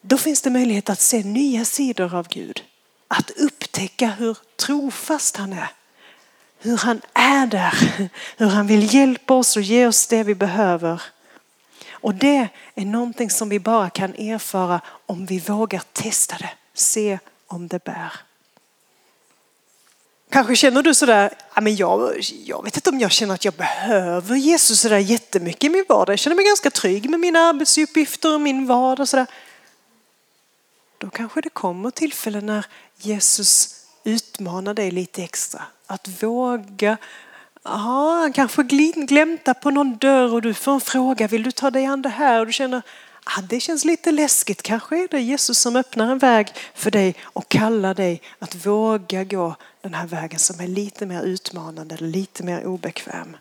Då 0.00 0.18
finns 0.18 0.42
det 0.42 0.50
möjlighet 0.50 0.90
att 0.90 1.00
se 1.00 1.22
nya 1.22 1.64
sidor 1.64 2.14
av 2.14 2.28
Gud. 2.28 2.64
Att 3.08 3.30
upptäcka 3.30 4.06
hur 4.06 4.38
trofast 4.56 5.36
han 5.36 5.52
är. 5.52 5.68
Hur 6.58 6.76
han 6.76 7.00
är 7.12 7.46
där. 7.46 8.08
Hur 8.36 8.46
han 8.46 8.66
vill 8.66 8.94
hjälpa 8.94 9.34
oss 9.34 9.56
och 9.56 9.62
ge 9.62 9.86
oss 9.86 10.06
det 10.06 10.22
vi 10.22 10.34
behöver. 10.34 11.02
Och 11.90 12.14
det 12.14 12.48
är 12.74 12.84
någonting 12.84 13.30
som 13.30 13.48
vi 13.48 13.60
bara 13.60 13.90
kan 13.90 14.14
erfara 14.14 14.80
om 15.06 15.26
vi 15.26 15.38
vågar 15.38 15.82
testa 15.92 16.36
det. 16.38 16.50
Se 16.74 17.18
om 17.46 17.68
det 17.68 17.84
bär. 17.84 18.12
Kanske 20.30 20.56
känner 20.56 20.82
du 20.82 20.94
sådär, 20.94 21.30
ja, 21.54 21.60
men 21.60 21.76
jag, 21.76 22.20
jag 22.44 22.64
vet 22.64 22.76
inte 22.76 22.90
om 22.90 23.00
jag 23.00 23.10
känner 23.10 23.34
att 23.34 23.44
jag 23.44 23.54
behöver 23.54 24.36
Jesus 24.36 24.80
sådär 24.80 24.98
jättemycket 24.98 25.64
i 25.64 25.68
min 25.68 25.84
vardag. 25.88 26.12
Jag 26.12 26.18
känner 26.18 26.36
mig 26.36 26.44
ganska 26.44 26.70
trygg 26.70 27.10
med 27.10 27.20
mina 27.20 27.38
arbetsuppgifter 27.38 28.34
och 28.34 28.40
min 28.40 28.66
vardag. 28.66 29.08
Sådär. 29.08 29.26
Då 30.98 31.10
kanske 31.10 31.40
det 31.40 31.48
kommer 31.48 31.90
tillfällen 31.90 32.46
när 32.46 32.66
Jesus 32.96 33.84
utmanar 34.04 34.74
dig 34.74 34.90
lite 34.90 35.22
extra. 35.22 35.62
Att 35.86 36.22
våga 36.22 36.96
Ja, 37.68 38.18
han 38.20 38.32
kanske 38.32 38.62
glimtar 38.62 39.54
på 39.54 39.70
någon 39.70 39.96
dörr 39.96 40.34
och 40.34 40.42
du 40.42 40.54
får 40.54 40.72
en 40.72 40.80
fråga, 40.80 41.26
vill 41.26 41.42
du 41.42 41.52
ta 41.52 41.70
dig 41.70 41.86
an 41.86 42.02
det 42.02 42.08
här? 42.08 42.40
Och 42.40 42.46
du 42.46 42.52
känner, 42.52 42.82
ah, 43.26 43.42
det 43.48 43.60
känns 43.60 43.84
lite 43.84 44.12
läskigt. 44.12 44.62
Kanske 44.62 44.96
är 44.96 45.08
det 45.10 45.20
Jesus 45.20 45.58
som 45.58 45.76
öppnar 45.76 46.12
en 46.12 46.18
väg 46.18 46.48
för 46.74 46.90
dig 46.90 47.14
och 47.22 47.48
kallar 47.48 47.94
dig 47.94 48.22
att 48.38 48.66
våga 48.66 49.24
gå 49.24 49.56
den 49.80 49.94
här 49.94 50.06
vägen 50.06 50.38
som 50.38 50.60
är 50.60 50.66
lite 50.66 51.06
mer 51.06 51.22
utmanande 51.22 51.94
eller 51.94 52.08
lite 52.08 52.42
mer 52.42 52.66
obekväm. 52.66 53.36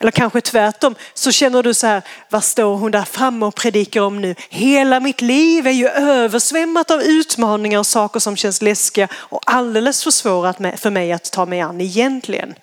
Eller 0.00 0.10
kanske 0.10 0.40
tvärtom 0.40 0.94
så 1.14 1.32
känner 1.32 1.62
du 1.62 1.74
så 1.74 1.86
här, 1.86 2.02
vad 2.30 2.44
står 2.44 2.76
hon 2.76 2.90
där 2.90 3.04
framme 3.04 3.46
och 3.46 3.54
predikar 3.54 4.00
om 4.00 4.20
nu? 4.20 4.34
Hela 4.48 5.00
mitt 5.00 5.20
liv 5.20 5.66
är 5.66 5.70
ju 5.70 5.88
översvämmat 5.88 6.90
av 6.90 7.02
utmaningar 7.02 7.78
och 7.78 7.86
saker 7.86 8.20
som 8.20 8.36
känns 8.36 8.62
läskiga 8.62 9.08
och 9.12 9.40
alldeles 9.46 10.04
för 10.04 10.10
svåra 10.10 10.76
för 10.76 10.90
mig 10.90 11.12
att 11.12 11.32
ta 11.32 11.46
mig 11.46 11.60
an 11.60 11.80
egentligen. 11.80 12.54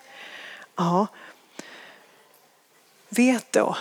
Ja. 0.75 1.07
Vet 3.09 3.51
då 3.51 3.77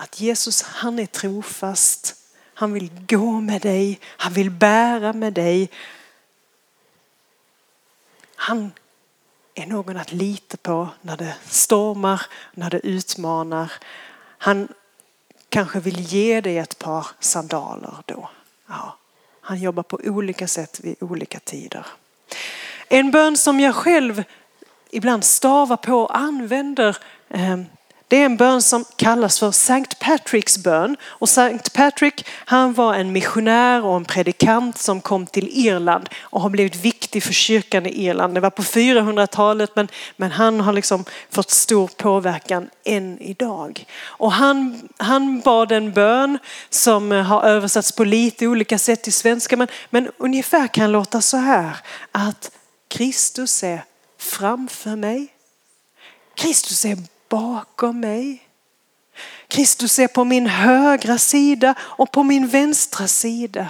att 0.00 0.20
Jesus 0.20 0.62
han 0.62 0.98
är 0.98 1.06
trofast. 1.06 2.14
Han 2.54 2.72
vill 2.72 2.90
gå 3.08 3.40
med 3.40 3.62
dig, 3.62 4.00
han 4.04 4.32
vill 4.32 4.50
bära 4.50 5.12
med 5.12 5.32
dig. 5.32 5.70
Han 8.34 8.72
är 9.54 9.66
någon 9.66 9.96
att 9.96 10.12
lita 10.12 10.56
på 10.56 10.88
när 11.02 11.16
det 11.16 11.34
stormar, 11.44 12.22
när 12.54 12.70
det 12.70 12.86
utmanar. 12.86 13.72
Han 14.38 14.68
kanske 15.48 15.80
vill 15.80 16.00
ge 16.00 16.40
dig 16.40 16.58
ett 16.58 16.78
par 16.78 17.06
sandaler 17.20 17.94
då. 18.06 18.30
Ja, 18.66 18.98
han 19.40 19.60
jobbar 19.60 19.82
på 19.82 20.00
olika 20.04 20.48
sätt 20.48 20.80
vid 20.80 20.96
olika 21.00 21.40
tider. 21.40 21.86
En 22.88 23.10
bön 23.10 23.36
som 23.36 23.60
jag 23.60 23.74
själv 23.74 24.24
ibland 24.90 25.24
stavar 25.24 25.76
på 25.76 25.94
och 25.94 26.18
använder 26.18 26.96
ehm, 27.28 27.64
det 28.08 28.16
är 28.16 28.24
en 28.24 28.36
bön 28.36 28.62
som 28.62 28.84
kallas 28.96 29.38
för 29.38 29.50
Sankt 29.50 29.98
Patricks 29.98 30.58
bön. 30.58 30.96
Och 31.04 31.28
Sankt 31.28 31.72
Patrick 31.72 32.26
han 32.28 32.74
var 32.74 32.94
en 32.94 33.12
missionär 33.12 33.84
och 33.84 33.96
en 33.96 34.04
predikant 34.04 34.78
som 34.78 35.00
kom 35.00 35.26
till 35.26 35.48
Irland 35.48 36.08
och 36.20 36.40
har 36.40 36.50
blivit 36.50 36.76
viktig 36.76 37.22
för 37.22 37.32
kyrkan 37.32 37.86
i 37.86 38.06
Irland. 38.06 38.34
Det 38.34 38.40
var 38.40 38.50
på 38.50 38.62
400-talet 38.62 39.70
men, 39.76 39.88
men 40.16 40.30
han 40.30 40.60
har 40.60 40.72
liksom 40.72 41.04
fått 41.30 41.50
stor 41.50 41.90
påverkan 41.96 42.70
än 42.84 43.18
idag. 43.20 43.84
Och 44.02 44.32
han, 44.32 44.88
han 44.96 45.40
bad 45.40 45.72
en 45.72 45.92
bön 45.92 46.38
som 46.70 47.10
har 47.10 47.42
översatts 47.42 47.92
på 47.92 48.04
lite 48.04 48.46
olika 48.46 48.78
sätt 48.78 49.02
till 49.02 49.12
svenska 49.12 49.56
men, 49.56 49.68
men 49.90 50.10
ungefär 50.18 50.66
kan 50.66 50.92
låta 50.92 51.20
så 51.20 51.36
här 51.36 51.76
att 52.12 52.50
Kristus 52.88 53.62
är 53.62 53.84
framför 54.18 54.96
mig. 54.96 55.26
Kristus 56.34 56.84
är 56.84 56.96
bakom 57.28 58.00
mig. 58.00 58.48
Kristus 59.48 59.98
är 59.98 60.08
på 60.08 60.24
min 60.24 60.46
högra 60.46 61.18
sida 61.18 61.74
och 61.80 62.12
på 62.12 62.22
min 62.22 62.48
vänstra 62.48 63.08
sida. 63.08 63.68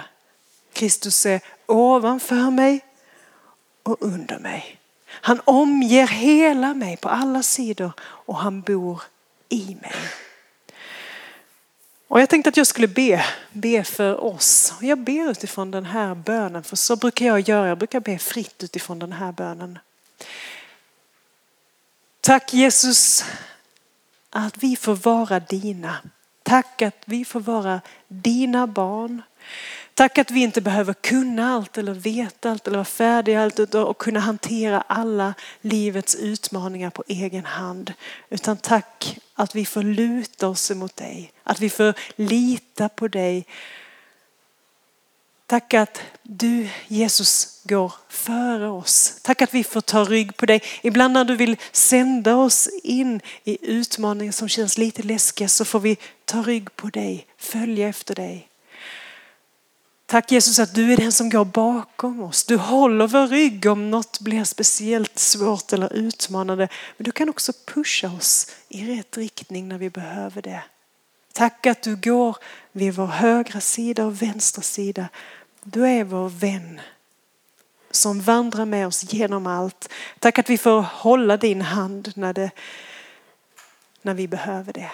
Kristus 0.73 1.25
är 1.25 1.41
ovanför 1.65 2.51
mig 2.51 2.85
och 3.83 3.97
under 3.99 4.39
mig. 4.39 4.79
Han 5.09 5.41
omger 5.45 6.07
hela 6.07 6.73
mig 6.73 6.97
på 6.97 7.09
alla 7.09 7.43
sidor 7.43 7.91
och 8.01 8.35
han 8.35 8.61
bor 8.61 9.01
i 9.49 9.77
mig. 9.81 9.95
Och 12.07 12.21
jag 12.21 12.29
tänkte 12.29 12.49
att 12.49 12.57
jag 12.57 12.67
skulle 12.67 12.87
be, 12.87 13.25
be 13.51 13.83
för 13.83 14.23
oss. 14.23 14.73
Jag 14.81 14.97
ber 14.97 15.31
utifrån 15.31 15.71
den 15.71 15.85
här 15.85 16.15
bönen, 16.15 16.63
för 16.63 16.75
så 16.75 16.95
brukar 16.95 17.25
jag 17.25 17.39
göra. 17.39 17.67
Jag 17.67 17.77
brukar 17.77 17.99
be 17.99 18.17
fritt 18.17 18.63
utifrån 18.63 18.99
den 18.99 19.11
här 19.11 19.31
bönen. 19.31 19.79
Tack 22.29 22.53
Jesus 22.53 23.25
att 24.29 24.63
vi 24.63 24.75
får 24.75 24.95
vara 24.95 25.39
dina. 25.39 25.97
Tack 26.43 26.81
att 26.81 27.03
vi 27.05 27.25
får 27.25 27.39
vara 27.39 27.81
dina 28.07 28.67
barn. 28.67 29.21
Tack 29.93 30.17
att 30.17 30.31
vi 30.31 30.39
inte 30.39 30.61
behöver 30.61 30.93
kunna 30.93 31.53
allt 31.53 31.77
eller 31.77 31.93
veta 31.93 32.51
allt 32.51 32.67
eller 32.67 32.77
vara 32.77 32.85
färdiga 32.85 33.43
allt 33.43 33.75
och 33.75 33.97
kunna 33.97 34.19
hantera 34.19 34.81
alla 34.81 35.33
livets 35.61 36.15
utmaningar 36.15 36.89
på 36.89 37.03
egen 37.07 37.45
hand. 37.45 37.93
Utan 38.29 38.57
tack 38.57 39.19
att 39.33 39.55
vi 39.55 39.65
får 39.65 39.83
luta 39.83 40.47
oss 40.47 40.71
emot 40.71 40.95
dig, 40.95 41.31
att 41.43 41.59
vi 41.59 41.69
får 41.69 41.93
lita 42.15 42.89
på 42.89 43.07
dig. 43.07 43.45
Tack 45.49 45.73
att 45.73 46.01
du 46.23 46.69
Jesus 46.87 47.61
går 47.63 47.93
före 48.09 48.69
oss. 48.69 49.19
Tack 49.21 49.41
att 49.41 49.53
vi 49.53 49.63
får 49.63 49.81
ta 49.81 50.03
rygg 50.03 50.37
på 50.37 50.45
dig. 50.45 50.61
Ibland 50.81 51.13
när 51.13 51.25
du 51.25 51.35
vill 51.35 51.57
sända 51.71 52.35
oss 52.35 52.69
in 52.83 53.21
i 53.43 53.57
utmaningar 53.61 54.31
som 54.31 54.49
känns 54.49 54.77
lite 54.77 55.03
läskiga 55.03 55.47
så 55.47 55.65
får 55.65 55.79
vi 55.79 55.97
ta 56.25 56.41
rygg 56.41 56.75
på 56.75 56.87
dig, 56.87 57.27
följa 57.37 57.87
efter 57.87 58.15
dig. 58.15 58.49
Tack 60.05 60.31
Jesus 60.31 60.59
att 60.59 60.75
du 60.75 60.93
är 60.93 60.97
den 60.97 61.11
som 61.11 61.29
går 61.29 61.45
bakom 61.45 62.23
oss. 62.23 62.43
Du 62.43 62.57
håller 62.57 63.07
vår 63.07 63.27
rygg 63.27 63.65
om 63.65 63.91
något 63.91 64.19
blir 64.19 64.43
speciellt 64.43 65.19
svårt 65.19 65.73
eller 65.73 65.93
utmanande. 65.93 66.67
Men 66.97 67.05
du 67.05 67.11
kan 67.11 67.29
också 67.29 67.53
pusha 67.65 68.11
oss 68.11 68.51
i 68.67 68.97
rätt 68.97 69.17
riktning 69.17 69.67
när 69.67 69.77
vi 69.77 69.89
behöver 69.89 70.41
det. 70.41 70.63
Tack 71.33 71.65
att 71.65 71.81
du 71.81 71.95
går 71.95 72.37
vid 72.71 72.93
vår 72.93 73.05
högra 73.05 73.61
sida 73.61 74.05
och 74.05 74.21
vänstra 74.21 74.61
sida. 74.61 75.07
Du 75.63 75.87
är 75.87 76.03
vår 76.03 76.29
vän 76.29 76.81
som 77.91 78.21
vandrar 78.21 78.65
med 78.65 78.87
oss 78.87 79.13
genom 79.13 79.47
allt. 79.47 79.89
Tack 80.19 80.39
att 80.39 80.49
vi 80.49 80.57
får 80.57 80.81
hålla 80.81 81.37
din 81.37 81.61
hand 81.61 82.11
när, 82.15 82.33
det, 82.33 82.51
när 84.01 84.13
vi 84.13 84.27
behöver 84.27 84.73
det. 84.73 84.91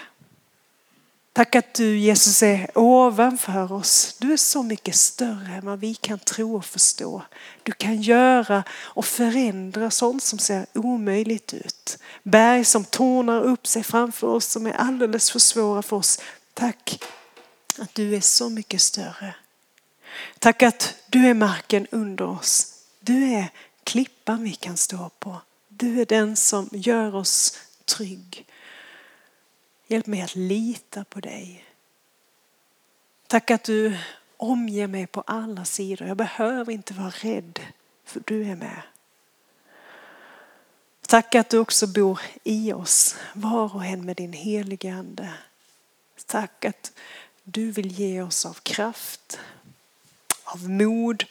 Tack 1.34 1.56
att 1.56 1.74
du 1.74 1.98
Jesus 1.98 2.44
är 2.44 2.78
ovanför 2.78 3.72
oss. 3.72 4.16
Du 4.20 4.34
är 4.34 4.38
så 4.38 4.64
mycket 4.64 4.96
större 4.96 5.56
än 5.56 5.66
vad 5.66 5.80
vi 5.80 5.96
kan 5.96 6.20
tro 6.20 6.56
och 6.56 6.66
förstå. 6.66 7.22
Du 7.64 7.72
kan 7.72 8.02
göra 8.02 8.64
och 8.72 9.06
förändra 9.06 9.92
sånt 9.92 10.24
som 10.24 10.40
ser 10.40 10.66
omöjligt 10.74 11.54
ut. 11.54 11.98
Berg 12.24 12.66
som 12.66 12.84
tornar 12.86 13.42
upp 13.42 13.68
sig 13.68 13.84
framför 13.84 14.28
oss 14.28 14.46
som 14.46 14.68
är 14.68 14.74
alldeles 14.74 15.32
för 15.32 15.40
svåra 15.40 15.82
för 15.82 15.96
oss. 15.96 16.22
Tack 16.54 17.04
att 17.80 17.96
du 17.96 18.16
är 18.16 18.22
så 18.22 18.50
mycket 18.50 18.82
större. 18.82 19.36
Tack 20.40 20.64
att 20.64 20.96
du 21.08 21.28
är 21.28 21.34
marken 21.34 21.88
under 21.92 22.26
oss. 22.26 22.84
Du 23.00 23.24
är 23.24 23.50
klippan 23.84 24.44
vi 24.44 24.54
kan 24.54 24.78
stå 24.78 25.10
på. 25.20 25.42
Du 25.68 26.02
är 26.02 26.06
den 26.06 26.36
som 26.36 26.70
gör 26.72 27.16
oss 27.16 27.60
trygg. 27.86 28.46
Hjälp 29.88 30.06
mig 30.06 30.22
att 30.22 30.36
lita 30.36 31.04
på 31.04 31.20
dig. 31.20 31.66
Tack 33.28 33.52
att 33.52 33.64
du 33.64 33.98
omger 34.38 34.88
mig 34.88 35.08
på 35.08 35.22
alla 35.22 35.66
sidor. 35.66 36.08
Jag 36.08 36.18
behöver 36.18 36.74
inte 36.74 36.94
vara 36.94 37.10
rädd 37.10 37.60
för 38.06 38.22
du 38.26 38.44
är 38.44 38.56
med. 38.56 38.82
Tack 41.08 41.36
att 41.36 41.50
du 41.50 41.58
också 41.58 41.88
bor 41.88 42.22
i 42.44 42.74
oss, 42.74 43.16
var 43.34 43.76
och 43.76 43.86
en 43.86 44.06
med 44.06 44.16
din 44.16 44.34
heliga 44.34 44.94
ande. 44.94 45.34
Tack 46.26 46.66
att 46.66 46.92
du 47.44 47.72
vill 47.72 47.92
ge 47.92 48.22
oss 48.22 48.46
av 48.46 48.54
kraft, 48.54 49.40
av 50.46 50.70
mod, 50.70 51.24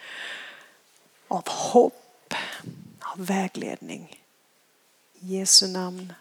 av 1.29 1.49
hopp, 1.49 2.35
av 3.01 3.27
vägledning. 3.27 4.21
I 5.21 5.39
Jesu 5.39 5.69
namn. 5.69 6.13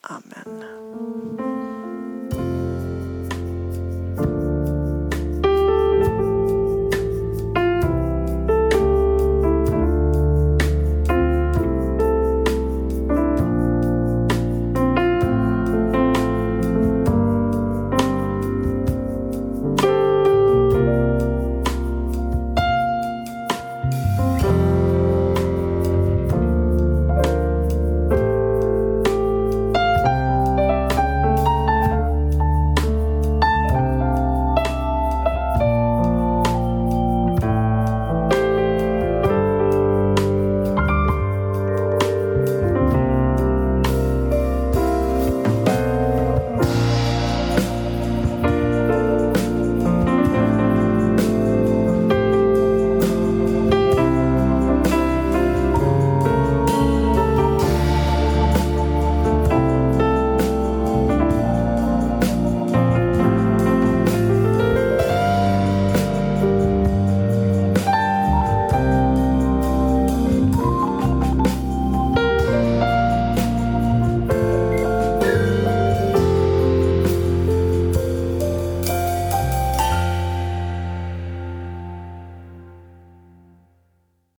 Amen. 0.00 1.61